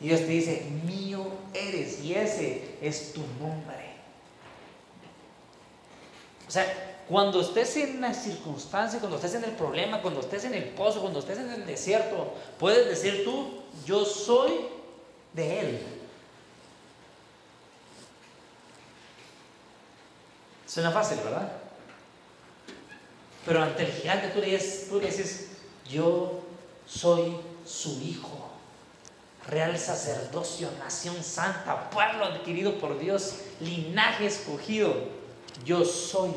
Dios 0.00 0.20
te 0.20 0.26
dice, 0.26 0.66
mío 0.84 1.26
eres. 1.52 2.02
Y 2.02 2.14
ese 2.14 2.76
es 2.80 3.12
tu 3.12 3.20
nombre. 3.40 3.92
O 6.48 6.50
sea, 6.50 6.66
cuando 7.08 7.40
estés 7.40 7.76
en 7.76 8.00
la 8.00 8.14
circunstancia, 8.14 8.98
cuando 8.98 9.16
estés 9.16 9.34
en 9.34 9.44
el 9.44 9.52
problema, 9.52 10.02
cuando 10.02 10.20
estés 10.20 10.44
en 10.44 10.54
el 10.54 10.64
pozo, 10.70 11.00
cuando 11.00 11.18
estés 11.18 11.38
en 11.38 11.50
el 11.50 11.66
desierto, 11.66 12.34
puedes 12.58 12.88
decir 12.88 13.24
tú, 13.24 13.62
yo 13.84 14.04
soy 14.04 14.52
de 15.34 15.60
Él. 15.60 16.01
Suena 20.72 20.90
fácil, 20.90 21.18
¿verdad? 21.18 21.52
Pero 23.44 23.62
ante 23.62 23.82
el 23.82 23.92
gigante 23.92 24.28
tú 24.28 24.40
le, 24.40 24.58
tú 24.88 25.00
le 25.00 25.06
dices, 25.08 25.48
yo 25.86 26.40
soy 26.86 27.36
su 27.66 28.00
hijo, 28.00 28.48
real 29.46 29.78
sacerdocio, 29.78 30.70
nación 30.78 31.22
santa, 31.22 31.90
pueblo 31.90 32.24
adquirido 32.24 32.78
por 32.78 32.98
Dios, 32.98 33.34
linaje 33.60 34.24
escogido, 34.24 34.94
yo 35.62 35.84
soy 35.84 36.32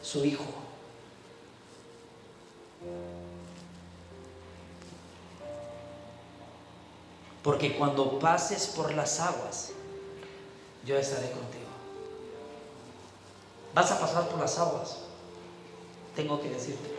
su 0.00 0.24
Hijo. 0.24 0.44
Porque 7.42 7.76
cuando 7.76 8.20
pases 8.20 8.68
por 8.68 8.94
las 8.94 9.18
aguas, 9.18 9.72
yo 10.84 10.96
estaré 10.96 11.32
contigo. 11.32 11.65
Vas 13.76 13.92
a 13.92 14.00
pasar 14.00 14.26
por 14.28 14.40
las 14.40 14.58
aguas, 14.58 14.96
tengo 16.14 16.40
que 16.40 16.48
decirte. 16.48 16.96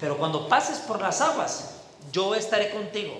Pero 0.00 0.16
cuando 0.16 0.48
pases 0.48 0.78
por 0.78 1.02
las 1.02 1.20
aguas, 1.20 1.74
yo 2.10 2.34
estaré 2.34 2.70
contigo. 2.70 3.12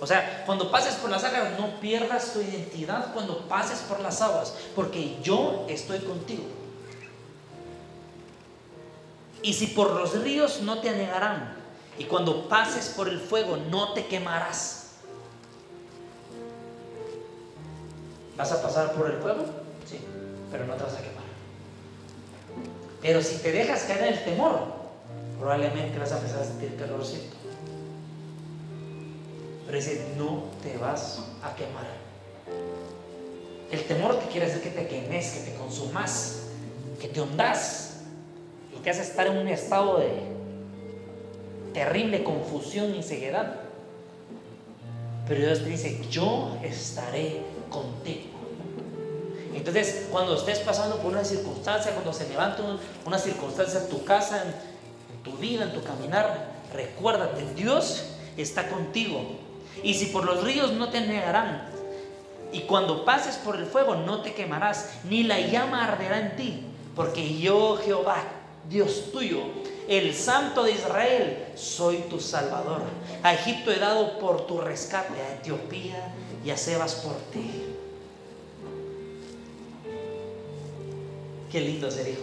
O 0.00 0.06
sea, 0.06 0.44
cuando 0.46 0.70
pases 0.70 0.94
por 0.94 1.10
las 1.10 1.24
aguas, 1.24 1.58
no 1.58 1.80
pierdas 1.80 2.32
tu 2.32 2.40
identidad 2.40 3.12
cuando 3.12 3.48
pases 3.48 3.80
por 3.80 3.98
las 3.98 4.22
aguas, 4.22 4.54
porque 4.76 5.18
yo 5.24 5.66
estoy 5.68 5.98
contigo. 5.98 6.44
Y 9.42 9.54
si 9.54 9.66
por 9.66 9.90
los 9.90 10.16
ríos 10.22 10.60
no 10.60 10.78
te 10.78 10.90
anegarán, 10.90 11.56
y 11.98 12.04
cuando 12.04 12.48
pases 12.48 12.90
por 12.90 13.08
el 13.08 13.18
fuego 13.18 13.56
no 13.56 13.92
te 13.92 14.06
quemarás. 14.06 14.90
¿Vas 18.36 18.52
a 18.52 18.62
pasar 18.62 18.92
por 18.92 19.10
el 19.10 19.20
fuego? 19.20 19.65
Pero 20.50 20.66
no 20.66 20.74
te 20.74 20.82
vas 20.82 20.94
a 20.94 20.98
quemar. 20.98 21.24
Pero 23.02 23.22
si 23.22 23.36
te 23.38 23.52
dejas 23.52 23.84
caer 23.84 24.02
en 24.02 24.14
el 24.14 24.24
temor, 24.24 24.60
probablemente 25.38 25.98
vas 25.98 26.12
a 26.12 26.16
empezar 26.18 26.40
a 26.40 26.44
sentir 26.44 26.76
calorcito. 26.76 27.36
Pero 29.66 29.78
dice, 29.78 30.14
no 30.16 30.44
te 30.62 30.76
vas 30.78 31.20
a 31.42 31.54
quemar. 31.54 31.86
El 33.70 33.82
temor 33.84 34.18
te 34.20 34.26
quiere 34.26 34.46
decir 34.46 34.62
que 34.62 34.70
te 34.70 34.86
quemes, 34.86 35.30
que 35.32 35.50
te 35.50 35.56
consumas, 35.56 36.42
que 37.00 37.08
te 37.08 37.20
hundas 37.20 37.86
que 38.86 38.90
hace 38.90 39.02
estar 39.02 39.26
en 39.26 39.38
un 39.38 39.48
estado 39.48 39.98
de 39.98 40.12
terrible 41.74 42.22
confusión 42.22 42.94
y 42.94 43.02
ceguedad. 43.02 43.56
Pero 45.26 45.40
Dios 45.40 45.64
te 45.64 45.70
dice, 45.70 46.00
yo 46.08 46.56
estaré 46.62 47.40
contigo. 47.68 48.35
Entonces, 49.56 50.08
cuando 50.10 50.36
estés 50.36 50.58
pasando 50.58 50.98
por 50.98 51.12
una 51.12 51.24
circunstancia, 51.24 51.92
cuando 51.92 52.12
se 52.12 52.28
levanta 52.28 52.62
una 53.04 53.18
circunstancia 53.18 53.80
en 53.80 53.88
tu 53.88 54.04
casa, 54.04 54.42
en 54.42 55.22
tu 55.22 55.36
vida, 55.38 55.64
en 55.64 55.72
tu 55.72 55.82
caminar, 55.82 56.52
recuérdate, 56.74 57.44
Dios 57.54 58.04
está 58.36 58.68
contigo. 58.68 59.22
Y 59.82 59.94
si 59.94 60.06
por 60.06 60.24
los 60.24 60.44
ríos 60.44 60.72
no 60.72 60.90
te 60.90 61.00
negarán, 61.00 61.68
y 62.52 62.60
cuando 62.60 63.04
pases 63.04 63.36
por 63.36 63.56
el 63.56 63.66
fuego 63.66 63.96
no 63.96 64.20
te 64.20 64.34
quemarás, 64.34 64.90
ni 65.04 65.22
la 65.22 65.40
llama 65.40 65.84
arderá 65.84 66.20
en 66.20 66.36
ti, 66.36 66.66
porque 66.94 67.38
yo, 67.38 67.78
Jehová, 67.82 68.22
Dios 68.68 69.10
tuyo, 69.12 69.40
el 69.88 70.14
Santo 70.14 70.64
de 70.64 70.72
Israel, 70.72 71.46
soy 71.54 71.98
tu 72.10 72.20
Salvador. 72.20 72.82
A 73.22 73.34
Egipto 73.34 73.70
he 73.70 73.78
dado 73.78 74.18
por 74.18 74.46
tu 74.46 74.60
rescate, 74.60 75.20
a 75.20 75.34
Etiopía 75.34 76.12
y 76.44 76.50
a 76.50 76.56
Sebas 76.56 76.96
por 76.96 77.14
ti. 77.32 77.65
Qué 81.56 81.62
lindo 81.62 81.90
ser 81.90 82.06
hijo. 82.06 82.20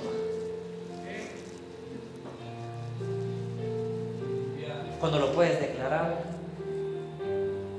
Cuando 4.99 5.17
lo 5.17 5.33
puedes 5.33 5.59
declarar 5.59 6.21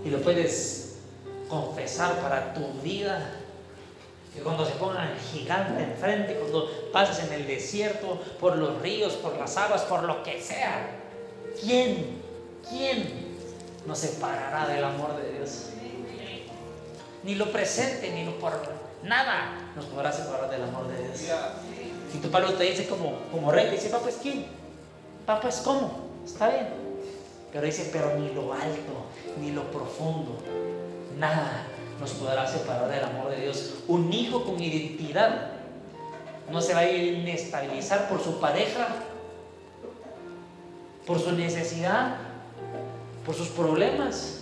y 0.04 0.10
lo 0.10 0.20
puedes 0.20 0.96
confesar 1.48 2.16
para 2.16 2.54
tu 2.54 2.72
vida. 2.82 3.36
Que 4.34 4.40
cuando 4.40 4.66
se 4.66 4.72
ponga 4.72 5.12
el 5.12 5.16
gigante 5.16 5.80
enfrente, 5.80 6.34
cuando 6.34 6.90
pases 6.92 7.24
en 7.24 7.32
el 7.32 7.46
desierto, 7.46 8.20
por 8.40 8.56
los 8.56 8.82
ríos, 8.82 9.12
por 9.12 9.38
las 9.38 9.56
aguas, 9.56 9.82
por 9.82 10.02
lo 10.02 10.24
que 10.24 10.42
sea, 10.42 11.02
¿quién, 11.60 12.20
quién 12.68 13.36
nos 13.86 14.00
separará 14.00 14.66
del 14.74 14.82
amor 14.82 15.22
de 15.22 15.38
Dios? 15.38 15.66
Ni 17.22 17.36
lo 17.36 17.52
presente, 17.52 18.10
ni 18.10 18.24
lo 18.24 18.40
por 18.40 18.83
nada 19.04 19.70
nos 19.76 19.84
podrá 19.86 20.12
separar 20.12 20.50
del 20.50 20.62
amor 20.62 20.88
de 20.88 21.08
Dios. 21.08 21.30
Y 22.14 22.18
tu 22.18 22.30
Pablo 22.30 22.54
te 22.54 22.64
dice 22.64 22.86
como, 22.86 23.18
como 23.30 23.50
rey, 23.50 23.70
dice, 23.70 23.88
papá, 23.90 24.08
es 24.08 24.18
quién? 24.22 24.46
Papá, 25.26 25.48
es 25.48 25.56
cómo? 25.58 26.08
Está 26.24 26.48
bien. 26.48 26.68
Pero 27.52 27.66
dice, 27.66 27.90
pero 27.92 28.16
ni 28.16 28.32
lo 28.32 28.52
alto, 28.52 29.06
ni 29.40 29.52
lo 29.52 29.70
profundo, 29.70 30.38
nada 31.18 31.66
nos 32.00 32.10
podrá 32.12 32.46
separar 32.46 32.88
del 32.90 33.04
amor 33.04 33.30
de 33.30 33.42
Dios. 33.42 33.74
Un 33.88 34.12
hijo 34.12 34.44
con 34.44 34.60
identidad 34.60 35.52
no 36.50 36.60
se 36.60 36.74
va 36.74 36.80
a 36.80 36.90
inestabilizar 36.90 38.08
por 38.08 38.22
su 38.22 38.40
pareja, 38.40 38.88
por 41.06 41.20
su 41.20 41.32
necesidad, 41.32 42.16
por 43.24 43.34
sus 43.34 43.48
problemas. 43.48 44.40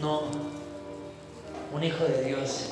No, 0.00 0.22
un 1.72 1.84
hijo 1.84 2.04
de 2.04 2.24
Dios 2.24 2.70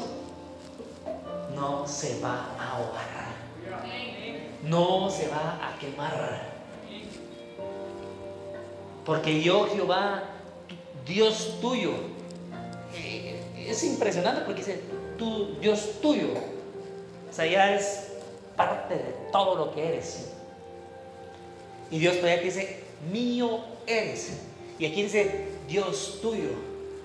no 1.61 1.87
se 1.87 2.19
va 2.21 2.57
a 2.59 2.77
ahogar, 2.77 3.27
no 4.63 5.11
se 5.11 5.29
va 5.29 5.59
a 5.63 5.79
quemar. 5.79 6.49
Porque 9.05 9.43
yo, 9.43 9.67
Jehová, 9.69 10.23
Dios 11.05 11.59
tuyo, 11.61 11.93
es 13.57 13.85
impresionante 13.85 14.43
porque 14.43 14.61
dice, 14.61 14.81
tú, 15.19 15.57
Dios 15.61 16.01
tuyo. 16.01 16.29
O 17.29 17.33
sea, 17.33 17.45
ya 17.47 17.75
es 17.75 18.09
parte 18.57 18.95
de 18.95 19.17
todo 19.31 19.55
lo 19.57 19.75
que 19.75 19.87
eres. 19.87 20.31
Y 21.91 21.99
Dios 21.99 22.17
todavía 22.17 22.43
dice, 22.43 22.85
mío 23.13 23.61
eres. 23.87 24.41
Y 24.79 24.87
aquí 24.87 25.03
dice, 25.03 25.49
Dios 25.69 26.21
tuyo. 26.23 26.51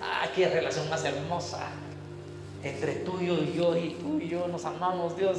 Ah, 0.02 0.28
qué 0.34 0.48
relación 0.48 0.90
más 0.90 1.04
hermosa. 1.04 1.72
Entre 2.66 2.96
tuyo 2.96 3.38
y 3.44 3.54
yo, 3.56 3.78
y 3.78 3.92
tú 3.92 4.20
y 4.20 4.28
yo 4.28 4.48
nos 4.48 4.66
amamos, 4.66 5.16
Dios. 5.16 5.38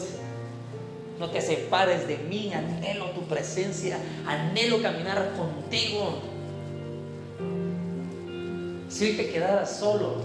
No 1.19 1.29
te 1.29 1.41
separes 1.41 2.07
de 2.07 2.19
mí, 2.19 2.53
anhelo 2.55 3.07
tu 3.07 3.23
presencia, 3.23 3.99
anhelo 4.25 4.81
caminar 4.81 5.33
contigo. 5.37 6.21
Si 8.89 9.07
hoy 9.07 9.17
te 9.17 9.29
quedaras 9.29 9.77
solo, 9.77 10.19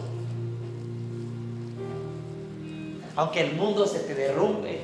aunque 3.16 3.42
el 3.42 3.56
mundo 3.56 3.88
se 3.88 4.02
te 4.02 4.14
derrumbe, 4.14 4.82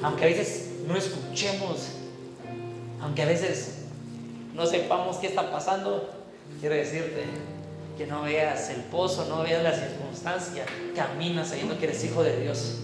aunque 0.00 0.24
a 0.24 0.26
veces 0.28 0.74
no 0.86 0.96
escuchemos, 0.96 1.88
aunque 3.00 3.22
a 3.22 3.26
veces 3.26 3.78
no 4.54 4.64
sepamos 4.66 5.16
qué 5.16 5.26
está 5.26 5.50
pasando, 5.50 6.08
quiero 6.60 6.76
decirte 6.76 7.24
que 8.02 8.08
no 8.08 8.22
veas 8.22 8.68
el 8.70 8.80
pozo, 8.82 9.26
no 9.28 9.44
veas 9.44 9.62
la 9.62 9.72
circunstancia, 9.72 10.66
camina 10.96 11.44
sabiendo 11.44 11.78
que 11.78 11.84
eres 11.84 12.02
hijo 12.02 12.24
de 12.24 12.40
Dios, 12.40 12.78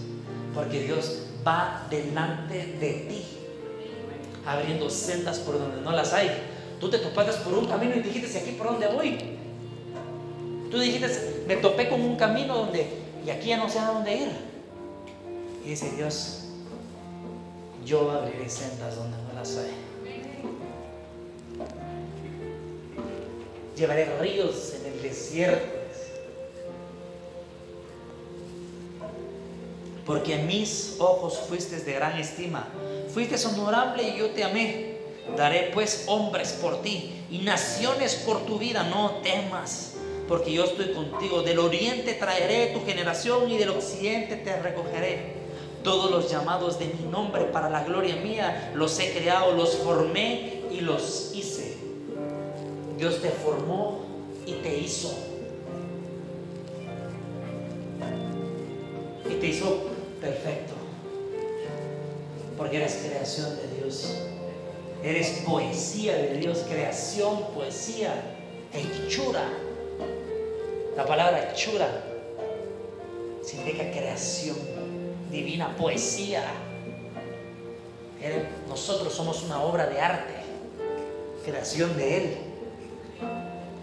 porque 0.55 0.79
Dios 0.83 1.23
va 1.45 1.85
delante 1.89 2.77
de 2.79 2.93
ti, 3.09 3.25
abriendo 4.45 4.89
sendas 4.89 5.39
por 5.39 5.59
donde 5.59 5.81
no 5.81 5.91
las 5.91 6.13
hay. 6.13 6.31
Tú 6.79 6.89
te 6.89 6.99
topaste 6.99 7.33
por 7.43 7.53
un 7.53 7.65
camino 7.65 7.95
y 7.97 7.99
dijiste, 7.99 8.39
¿aquí 8.39 8.51
por 8.51 8.67
dónde 8.67 8.87
voy? 8.87 9.17
Tú 10.71 10.79
dijiste, 10.79 11.43
me 11.45 11.57
topé 11.57 11.89
con 11.89 11.99
un 11.99 12.15
camino 12.15 12.57
donde 12.57 12.87
y 13.25 13.29
aquí 13.29 13.49
ya 13.49 13.57
no 13.57 13.69
sé 13.69 13.79
a 13.79 13.87
dónde 13.87 14.15
ir. 14.15 14.29
Y 15.65 15.71
dice 15.71 15.91
Dios, 15.97 16.45
yo 17.85 18.09
abriré 18.09 18.47
sendas 18.47 18.95
donde 18.95 19.17
no 19.17 19.33
las 19.33 19.57
hay. 19.57 19.73
Llevaré 23.75 24.17
ríos 24.19 24.78
en 24.99 25.05
el 25.05 25.09
desierto. 25.09 25.79
Porque 30.05 30.35
en 30.35 30.47
mis 30.47 30.95
ojos 30.99 31.39
fuiste 31.47 31.79
de 31.79 31.93
gran 31.93 32.17
estima. 32.17 32.67
Fuiste 33.13 33.35
honorable 33.47 34.03
y 34.03 34.17
yo 34.17 34.31
te 34.31 34.43
amé. 34.43 34.97
Daré 35.37 35.69
pues 35.73 36.05
hombres 36.07 36.53
por 36.53 36.81
ti 36.81 37.23
y 37.29 37.39
naciones 37.39 38.15
por 38.15 38.45
tu 38.45 38.57
vida. 38.57 38.83
No 38.83 39.17
temas 39.21 39.93
porque 40.27 40.51
yo 40.51 40.65
estoy 40.65 40.93
contigo. 40.93 41.43
Del 41.43 41.59
oriente 41.59 42.13
traeré 42.13 42.67
tu 42.67 42.83
generación 42.85 43.51
y 43.51 43.57
del 43.57 43.69
occidente 43.69 44.35
te 44.37 44.59
recogeré. 44.59 45.37
Todos 45.83 46.09
los 46.09 46.29
llamados 46.29 46.79
de 46.79 46.87
mi 46.87 47.09
nombre 47.09 47.45
para 47.45 47.69
la 47.69 47.83
gloria 47.83 48.15
mía 48.15 48.71
los 48.73 48.99
he 48.99 49.13
creado, 49.13 49.53
los 49.53 49.77
formé 49.77 50.63
y 50.71 50.81
los 50.81 51.31
hice. 51.35 51.77
Dios 52.97 53.21
te 53.21 53.29
formó 53.29 54.08
y 54.49 54.61
te 54.63 54.77
hizo. 54.77 55.13
Y 59.29 59.33
te 59.35 59.47
hizo 59.47 59.81
perfecto. 60.19 60.73
Porque 62.57 62.77
eres 62.77 63.05
creación 63.05 63.55
de 63.57 63.77
Dios. 63.77 64.15
Eres 65.03 65.43
poesía 65.45 66.15
de 66.17 66.37
Dios, 66.37 66.65
creación, 66.67 67.45
poesía, 67.53 68.35
hechura 68.73 69.49
la 70.99 71.05
palabra 71.05 71.53
chura 71.53 71.87
significa 73.41 73.89
creación, 73.89 74.57
divina, 75.31 75.73
poesía. 75.77 76.43
Nosotros 78.67 79.13
somos 79.13 79.43
una 79.43 79.63
obra 79.63 79.87
de 79.87 80.01
arte, 80.01 80.33
creación 81.45 81.95
de 81.95 82.17
Él. 82.17 82.37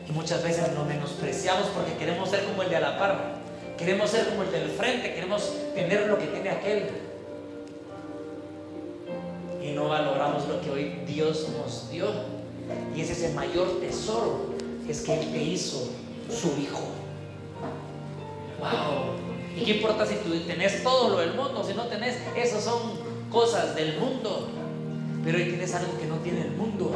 Y 0.09 0.13
muchas 0.13 0.43
veces 0.43 0.73
lo 0.75 0.85
menospreciamos 0.85 1.67
porque 1.69 1.95
queremos 1.95 2.29
ser 2.31 2.45
como 2.45 2.63
el 2.63 2.71
de 2.71 2.77
a 2.77 2.81
la 2.81 2.99
par, 2.99 3.37
queremos 3.77 4.11
ser 4.11 4.29
como 4.29 4.43
el 4.43 4.53
del 4.53 4.71
frente, 4.71 5.15
queremos 5.15 5.53
tener 5.75 6.07
lo 6.07 6.19
que 6.19 6.27
tiene 6.27 6.51
aquel. 6.51 6.89
Y 9.63 9.73
no 9.73 9.89
valoramos 9.89 10.47
lo 10.49 10.61
que 10.61 10.71
hoy 10.71 11.03
Dios 11.07 11.49
nos 11.59 11.91
dio. 11.91 12.07
Y 12.95 13.01
ese 13.01 13.13
es 13.13 13.23
el 13.25 13.35
mayor 13.35 13.81
tesoro, 13.81 14.55
es 14.89 15.01
que 15.03 15.21
Él 15.21 15.33
te 15.33 15.43
hizo 15.43 15.91
su 16.31 16.49
Hijo. 16.61 16.83
¿Y 19.57 19.65
qué 19.65 19.77
importa 19.77 20.07
si 20.07 20.17
tú 20.17 20.39
tenés 20.47 20.83
todo 20.83 21.11
lo 21.11 21.19
del 21.19 21.35
mundo? 21.35 21.65
Si 21.65 21.75
no 21.75 21.87
tenés, 21.87 22.17
esas 22.37 22.65
son 22.65 22.79
cosas 23.31 23.75
del 23.75 23.99
mundo. 23.99 24.49
Pero 25.25 25.39
hoy 25.39 25.45
tienes 25.45 25.75
algo 25.75 25.99
que 25.99 26.07
no 26.07 26.17
tiene 26.17 26.43
el 26.43 26.51
mundo. 26.53 26.93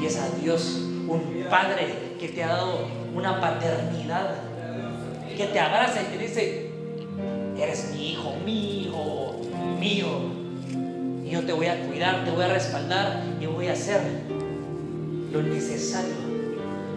Y 0.00 0.06
es 0.06 0.16
a 0.16 0.28
Dios, 0.40 0.80
un 1.08 1.46
Padre 1.48 2.16
que 2.18 2.28
te 2.28 2.42
ha 2.42 2.48
dado 2.48 2.86
una 3.14 3.40
paternidad. 3.40 4.34
Que 5.36 5.46
te 5.46 5.60
abraza 5.60 6.00
y 6.02 6.16
te 6.16 6.18
dice, 6.18 6.70
eres 7.58 7.92
mi 7.94 8.12
hijo, 8.12 8.34
mi 8.44 8.82
hijo, 8.82 9.40
mío. 9.78 10.06
Y 11.24 11.30
yo 11.30 11.44
te 11.44 11.52
voy 11.52 11.66
a 11.66 11.86
cuidar, 11.86 12.24
te 12.24 12.30
voy 12.30 12.44
a 12.44 12.48
respaldar 12.48 13.22
y 13.40 13.46
voy 13.46 13.68
a 13.68 13.72
hacer 13.72 14.00
lo 15.32 15.42
necesario 15.42 16.14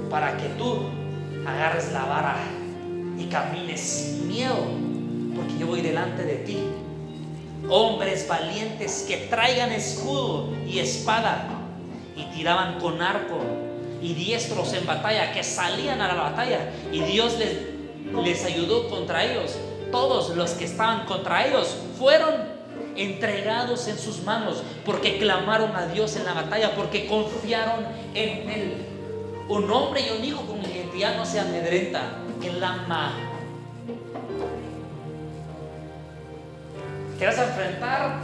para 0.09 0.37
que 0.37 0.47
tú 0.49 0.77
agarres 1.45 1.91
la 1.91 2.05
vara 2.05 2.37
y 3.17 3.25
camines 3.25 3.81
sin 3.81 4.27
miedo, 4.27 4.55
porque 5.35 5.57
yo 5.59 5.67
voy 5.67 5.81
delante 5.81 6.23
de 6.23 6.35
ti. 6.35 6.57
Hombres 7.69 8.27
valientes 8.27 9.05
que 9.07 9.17
traigan 9.29 9.71
escudo 9.71 10.49
y 10.65 10.79
espada 10.79 11.47
y 12.15 12.23
tiraban 12.35 12.79
con 12.79 13.01
arco 13.01 13.39
y 14.01 14.13
diestros 14.13 14.73
en 14.73 14.85
batalla, 14.85 15.31
que 15.31 15.43
salían 15.43 16.01
a 16.01 16.07
la 16.07 16.15
batalla 16.15 16.71
y 16.91 17.01
Dios 17.01 17.37
les, 17.37 17.57
les 18.23 18.45
ayudó 18.45 18.89
contra 18.89 19.23
ellos. 19.23 19.55
Todos 19.91 20.35
los 20.35 20.51
que 20.51 20.65
estaban 20.65 21.05
contra 21.05 21.47
ellos 21.47 21.75
fueron 21.97 22.59
entregados 22.95 23.87
en 23.87 23.97
sus 23.97 24.23
manos 24.23 24.61
porque 24.85 25.17
clamaron 25.17 25.75
a 25.75 25.87
Dios 25.87 26.15
en 26.15 26.25
la 26.25 26.33
batalla, 26.33 26.75
porque 26.75 27.07
confiaron 27.07 27.85
en 28.13 28.49
Él. 28.49 28.85
Un 29.47 29.69
hombre 29.71 30.01
y 30.01 30.17
un 30.17 30.23
hijo 30.23 30.45
con 30.45 30.59
identidad 30.59 31.15
no 31.15 31.25
se 31.25 31.39
amedrenta, 31.39 32.01
clama. 32.39 33.13
Te 37.17 37.25
vas 37.25 37.37
a 37.37 37.45
enfrentar 37.45 38.19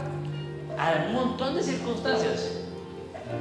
a 0.78 1.06
un 1.06 1.12
montón 1.12 1.54
de 1.56 1.62
circunstancias. 1.62 2.55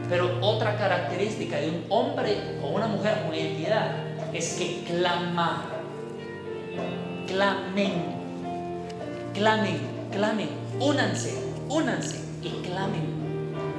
Pero 0.10 0.38
otra 0.42 0.78
característica 0.78 1.58
de 1.58 1.70
un 1.70 1.86
hombre 1.90 2.38
o 2.64 2.68
una 2.70 2.88
mujer 2.88 3.24
con 3.26 3.34
identidad 3.34 3.92
es 4.34 4.54
que 4.54 4.84
clama. 4.84 5.66
Clamen. 7.28 7.94
Clamen, 9.34 9.80
clamen. 10.12 10.50
Únanse, 10.80 11.34
únanse 11.70 12.20
y 12.42 12.50
clamen. 12.66 13.04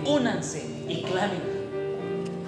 Únanse 0.06 0.62
y 0.88 1.02
clamen. 1.02 1.56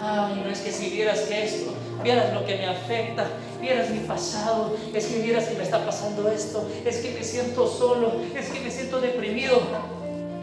Ay, 0.00 0.42
no 0.44 0.50
es 0.50 0.60
que 0.60 0.70
si 0.70 0.90
vieras 0.90 1.20
que 1.20 1.44
esto, 1.44 1.72
vieras 2.02 2.32
lo 2.32 2.46
que 2.46 2.56
me 2.56 2.66
afecta, 2.66 3.26
vieras 3.60 3.90
mi 3.90 3.98
pasado, 4.00 4.76
es 4.94 5.06
que 5.06 5.22
vieras 5.22 5.46
que 5.46 5.56
me 5.56 5.64
está 5.64 5.84
pasando 5.84 6.30
esto, 6.30 6.68
es 6.84 6.98
que 6.98 7.10
me 7.12 7.24
siento 7.24 7.66
solo, 7.66 8.12
es 8.36 8.48
que 8.48 8.60
me 8.60 8.70
siento 8.70 9.00
deprimido. 9.00 9.60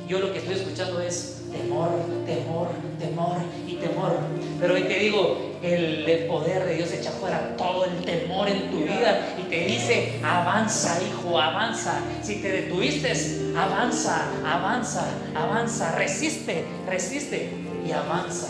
Yo 0.07 0.19
lo 0.19 0.33
que 0.33 0.39
estoy 0.39 0.55
escuchando 0.55 1.01
es 1.01 1.41
temor, 1.51 1.89
temor, 2.25 2.67
temor 3.15 3.37
y 3.65 3.75
temor. 3.75 4.17
Pero 4.59 4.73
hoy 4.73 4.83
te 4.83 4.99
digo, 4.99 5.57
el, 5.61 6.25
poder 6.27 6.65
de 6.65 6.75
Dios 6.75 6.91
echa 6.91 7.11
fuera 7.11 7.55
todo 7.55 7.85
el 7.85 8.03
temor 8.03 8.47
en 8.49 8.69
tu 8.69 8.79
vida 8.81 9.35
y 9.39 9.49
te 9.49 9.65
dice, 9.65 10.19
avanza 10.23 10.99
hijo, 11.01 11.39
avanza. 11.39 11.99
Si 12.21 12.35
te 12.41 12.51
detuviste, 12.51 13.13
avanza, 13.57 14.25
avanza, 14.45 15.05
avanza, 15.33 15.95
resiste, 15.95 16.65
resiste 16.87 17.49
y 17.87 17.91
avanza. 17.91 18.49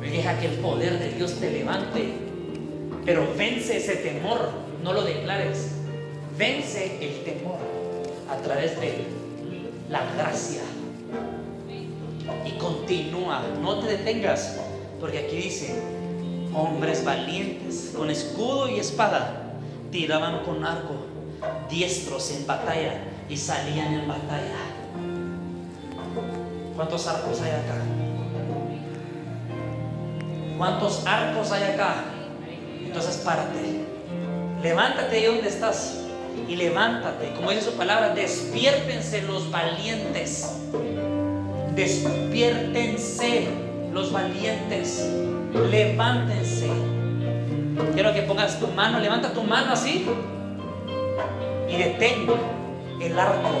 Deja 0.00 0.38
que 0.38 0.46
el 0.46 0.58
poder 0.58 0.98
de 0.98 1.12
Dios 1.12 1.34
te 1.40 1.50
levante, 1.50 2.12
pero 3.04 3.26
vence 3.36 3.76
ese 3.76 3.96
temor, 3.96 4.50
no 4.82 4.92
lo 4.92 5.02
declares. 5.02 5.72
Vence 6.38 6.98
el 7.00 7.24
temor 7.24 7.58
a 8.30 8.36
través 8.42 8.78
de 8.80 9.04
la 9.88 10.04
gracia 10.16 10.62
y 12.44 12.52
continúa, 12.52 13.42
no 13.62 13.80
te 13.80 13.88
detengas, 13.88 14.56
porque 15.00 15.18
aquí 15.18 15.36
dice, 15.36 15.80
hombres 16.54 17.04
valientes 17.04 17.92
con 17.96 18.10
escudo 18.10 18.68
y 18.68 18.78
espada 18.80 19.58
tiraban 19.90 20.44
con 20.44 20.64
arco, 20.64 20.94
diestros 21.68 22.30
en 22.32 22.46
batalla 22.46 22.94
y 23.28 23.36
salían 23.36 23.94
en 23.94 24.08
batalla. 24.08 24.56
¿Cuántos 26.74 27.06
arcos 27.06 27.40
hay 27.40 27.50
acá? 27.50 27.82
¿Cuántos 30.58 31.06
arcos 31.06 31.52
hay 31.52 31.74
acá? 31.74 32.04
Entonces 32.84 33.16
párate. 33.18 33.84
Levántate 34.62 35.16
ahí 35.16 35.26
donde 35.26 35.48
estás. 35.48 36.02
Y 36.48 36.56
levántate. 36.56 37.32
Como 37.34 37.50
dice 37.50 37.62
su 37.62 37.72
palabra, 37.72 38.14
despiértense 38.14 39.22
los 39.22 39.50
valientes. 39.50 40.54
Despiértense 41.76 43.48
los 43.92 44.10
valientes. 44.10 45.06
Levántense. 45.70 46.70
Quiero 47.92 48.14
que 48.14 48.22
pongas 48.22 48.58
tu 48.58 48.68
mano, 48.68 48.98
levanta 48.98 49.34
tu 49.34 49.42
mano 49.42 49.74
así 49.74 50.06
y 51.68 51.76
detén 51.76 52.26
el 53.02 53.18
arco. 53.18 53.60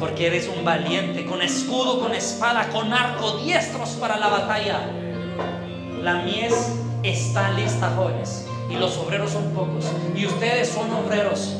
Porque 0.00 0.26
eres 0.26 0.48
un 0.48 0.64
valiente, 0.64 1.24
con 1.24 1.40
escudo, 1.40 2.00
con 2.00 2.12
espada, 2.12 2.68
con 2.70 2.92
arco, 2.92 3.38
diestros 3.38 3.90
para 3.90 4.18
la 4.18 4.26
batalla. 4.26 4.80
La 6.02 6.22
mies 6.22 6.72
está 7.04 7.52
lista, 7.52 7.92
jóvenes, 7.96 8.48
y 8.68 8.74
los 8.74 8.98
obreros 8.98 9.30
son 9.30 9.50
pocos. 9.52 9.86
Y 10.16 10.26
ustedes 10.26 10.68
son 10.68 10.92
obreros. 10.92 11.58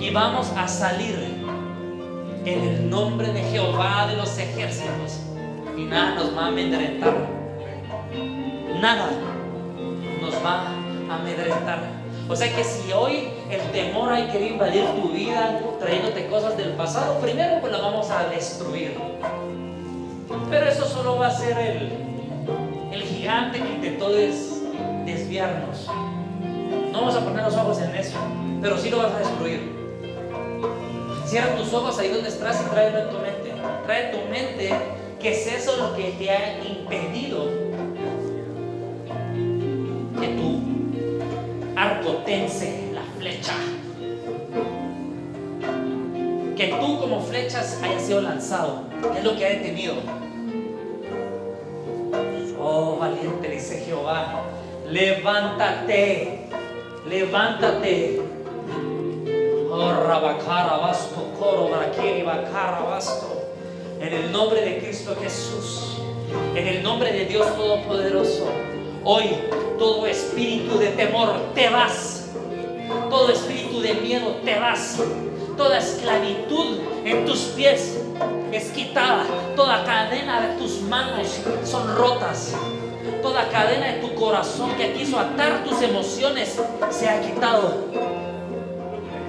Y 0.00 0.10
vamos 0.10 0.52
a 0.56 0.66
salir 0.66 1.33
en 2.44 2.62
el 2.62 2.90
nombre 2.90 3.32
de 3.32 3.42
Jehová 3.42 4.06
de 4.08 4.16
los 4.16 4.36
ejércitos. 4.38 5.20
Y 5.76 5.84
nada 5.84 6.14
nos 6.14 6.36
va 6.36 6.46
a 6.46 6.48
amedrentar. 6.48 7.14
Nada 8.80 9.08
nos 10.20 10.34
va 10.44 10.68
a 11.10 11.20
amedrentar. 11.20 11.78
O 12.28 12.36
sea 12.36 12.54
que 12.54 12.64
si 12.64 12.92
hoy 12.92 13.28
el 13.50 13.60
temor 13.72 14.12
hay 14.12 14.28
que 14.28 14.48
invadir 14.48 14.84
tu 15.00 15.10
vida 15.10 15.60
trayéndote 15.78 16.26
cosas 16.28 16.56
del 16.56 16.70
pasado, 16.70 17.18
primero 17.20 17.60
pues 17.60 17.72
la 17.72 17.78
vamos 17.78 18.10
a 18.10 18.28
destruir. 18.28 18.96
Pero 20.50 20.66
eso 20.66 20.86
solo 20.86 21.18
va 21.18 21.28
a 21.28 21.30
ser 21.30 21.58
el, 21.58 21.92
el 22.92 23.02
gigante 23.02 23.60
que 23.60 23.68
intentó 23.68 24.10
desviarnos. 24.10 25.88
No 26.92 27.00
vamos 27.00 27.16
a 27.16 27.20
poner 27.20 27.44
los 27.44 27.56
ojos 27.56 27.80
en 27.80 27.94
eso, 27.94 28.16
pero 28.62 28.78
sí 28.78 28.88
lo 28.90 28.98
vas 28.98 29.12
a 29.12 29.18
destruir. 29.18 29.83
Cierra 31.26 31.56
tus 31.56 31.72
ojos 31.72 31.98
ahí 31.98 32.10
donde 32.10 32.28
estás 32.28 32.60
y 32.60 32.70
tráelo 32.70 32.98
en 32.98 33.10
tu 33.10 33.18
mente. 33.18 33.52
Trae 33.86 34.12
tu 34.12 34.18
mente 34.30 34.70
que 35.20 35.30
es 35.30 35.46
eso 35.46 35.76
lo 35.76 35.96
que 35.96 36.12
te 36.18 36.30
ha 36.30 36.62
impedido 36.62 37.48
que 40.20 40.28
tu 40.28 40.60
arco 41.74 42.10
tense 42.26 42.90
la 42.92 43.02
flecha. 43.18 43.54
Que 46.56 46.66
tú 46.78 47.00
como 47.00 47.22
flechas 47.22 47.80
hayas 47.82 48.02
sido 48.02 48.20
lanzado. 48.20 48.82
¿Qué 49.12 49.18
es 49.18 49.24
lo 49.24 49.34
que 49.34 49.46
ha 49.46 49.48
detenido? 49.48 49.94
Oh, 52.60 52.98
valiente, 52.98 53.48
dice 53.48 53.82
Jehová. 53.86 54.42
Levántate, 54.90 56.48
levántate 57.08 58.33
en 64.00 64.12
el 64.12 64.30
nombre 64.30 64.60
de 64.60 64.78
Cristo 64.78 65.16
Jesús, 65.20 65.96
en 66.54 66.66
el 66.66 66.82
nombre 66.82 67.12
de 67.12 67.24
Dios 67.24 67.56
Todopoderoso, 67.56 68.46
hoy 69.02 69.30
todo 69.78 70.06
espíritu 70.06 70.78
de 70.78 70.88
temor 70.88 71.32
te 71.54 71.68
vas, 71.70 72.30
todo 73.10 73.30
espíritu 73.30 73.80
de 73.80 73.94
miedo 73.94 74.36
te 74.44 74.58
vas, 74.60 75.02
toda 75.56 75.78
esclavitud 75.78 76.78
en 77.04 77.24
tus 77.24 77.40
pies 77.56 77.98
es 78.52 78.70
quitada, 78.70 79.24
toda 79.56 79.84
cadena 79.84 80.40
de 80.46 80.56
tus 80.56 80.82
manos 80.82 81.40
son 81.64 81.96
rotas, 81.96 82.54
toda 83.22 83.48
cadena 83.48 83.94
de 83.94 84.06
tu 84.06 84.14
corazón 84.14 84.76
que 84.76 84.92
quiso 84.92 85.18
atar 85.18 85.64
tus 85.64 85.82
emociones 85.82 86.60
se 86.90 87.08
ha 87.08 87.20
quitado 87.20 88.23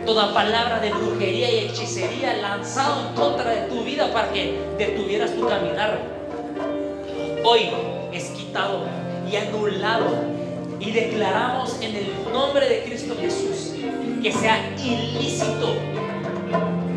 toda 0.05 0.33
palabra 0.33 0.79
de 0.79 0.91
brujería 0.91 1.51
y 1.51 1.65
hechicería 1.65 2.37
lanzado 2.37 3.07
en 3.07 3.15
contra 3.15 3.49
de 3.49 3.61
tu 3.67 3.83
vida 3.83 4.11
para 4.13 4.31
que 4.31 4.59
detuvieras 4.77 5.35
tu 5.35 5.47
caminar. 5.47 5.99
Hoy 7.43 7.69
es 8.13 8.25
quitado 8.29 8.83
y 9.29 9.35
anulado 9.35 10.15
y 10.79 10.91
declaramos 10.91 11.77
en 11.81 11.95
el 11.95 12.07
nombre 12.31 12.69
de 12.69 12.83
Cristo 12.83 13.15
Jesús 13.19 13.73
que 14.21 14.31
sea 14.31 14.75
ilícito 14.77 15.73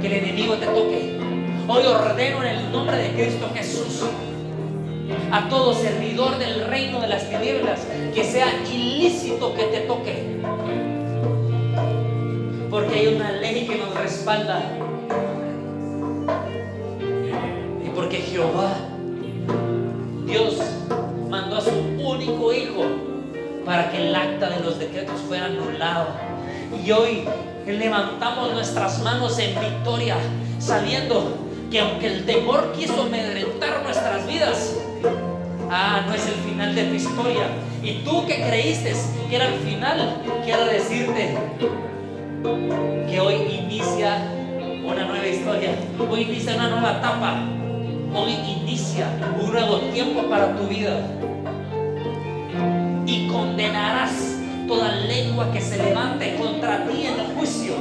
que 0.01 0.07
el 0.07 0.13
enemigo 0.13 0.55
te 0.57 0.67
toque. 0.67 1.19
Hoy 1.67 1.87
ordeno 1.87 2.43
en 2.43 2.57
el 2.57 2.73
nombre 2.73 2.97
de 2.97 3.11
Cristo 3.13 3.49
Jesús 3.55 4.05
a 5.33 5.49
todo 5.49 5.73
servidor 5.73 6.39
del 6.39 6.67
reino 6.67 7.01
de 7.01 7.09
las 7.09 7.29
tinieblas 7.31 7.81
que 8.15 8.25
sea 8.25 8.49
ilícito 8.71 9.55
que 9.55 9.65
te 9.65 9.81
toque 9.81 10.38
porque 12.71 12.99
hay 12.99 13.07
una 13.15 13.33
ley 13.33 13.67
que 13.67 13.77
nos 13.77 13.95
respalda. 13.95 14.63
Y 17.85 17.89
porque 17.91 18.19
Jehová, 18.19 18.75
Dios, 20.27 20.57
mandó 21.31 21.57
a 21.57 21.61
su 21.61 21.71
único 21.71 22.53
Hijo 22.53 22.85
para 23.65 23.91
que 23.91 24.09
el 24.09 24.15
acta 24.15 24.51
de 24.51 24.61
los 24.61 24.79
decretos 24.79 25.21
fuera 25.23 25.47
anulado. 25.47 26.09
Y 26.85 26.91
hoy 26.91 27.25
levantamos 27.67 28.53
nuestras 28.53 29.03
manos 29.03 29.39
en 29.39 29.59
victoria, 29.61 30.17
sabiendo 30.59 31.37
que 31.71 31.81
aunque 31.81 32.07
el 32.07 32.25
temor 32.25 32.73
quiso 32.73 33.03
amedrentar 33.03 33.83
nuestras 33.83 34.27
vidas, 34.27 34.77
ah, 35.71 36.05
no 36.07 36.15
es 36.15 36.27
el 36.27 36.35
final 36.35 36.75
de 36.75 36.85
tu 36.85 36.95
historia. 36.95 37.47
Y 37.83 38.03
tú 38.05 38.27
que 38.27 38.43
creíste 38.43 38.95
que 39.29 39.37
era 39.37 39.49
el 39.49 39.61
final, 39.61 40.23
quiero 40.45 40.65
decirte, 40.65 41.37
que 42.43 43.21
hoy 43.21 43.35
inicia 43.65 44.31
una 44.85 45.05
nueva 45.05 45.27
historia, 45.27 45.71
hoy 45.99 46.23
inicia 46.23 46.55
una 46.55 46.69
nueva 46.69 46.99
etapa, 46.99 47.41
hoy 48.15 48.33
inicia 48.33 49.09
un 49.41 49.53
nuevo 49.53 49.79
tiempo 49.93 50.23
para 50.29 50.57
tu 50.57 50.67
vida. 50.67 51.01
Y 53.07 53.29
condenarás 53.29 54.37
toda 54.67 54.95
lengua 54.97 55.51
que 55.53 55.61
se 55.61 55.79
levante 55.79 56.37
contra 56.37 56.87
ti 56.87 57.07
en 57.07 57.21
el 57.21 57.27
juicio 57.35 57.75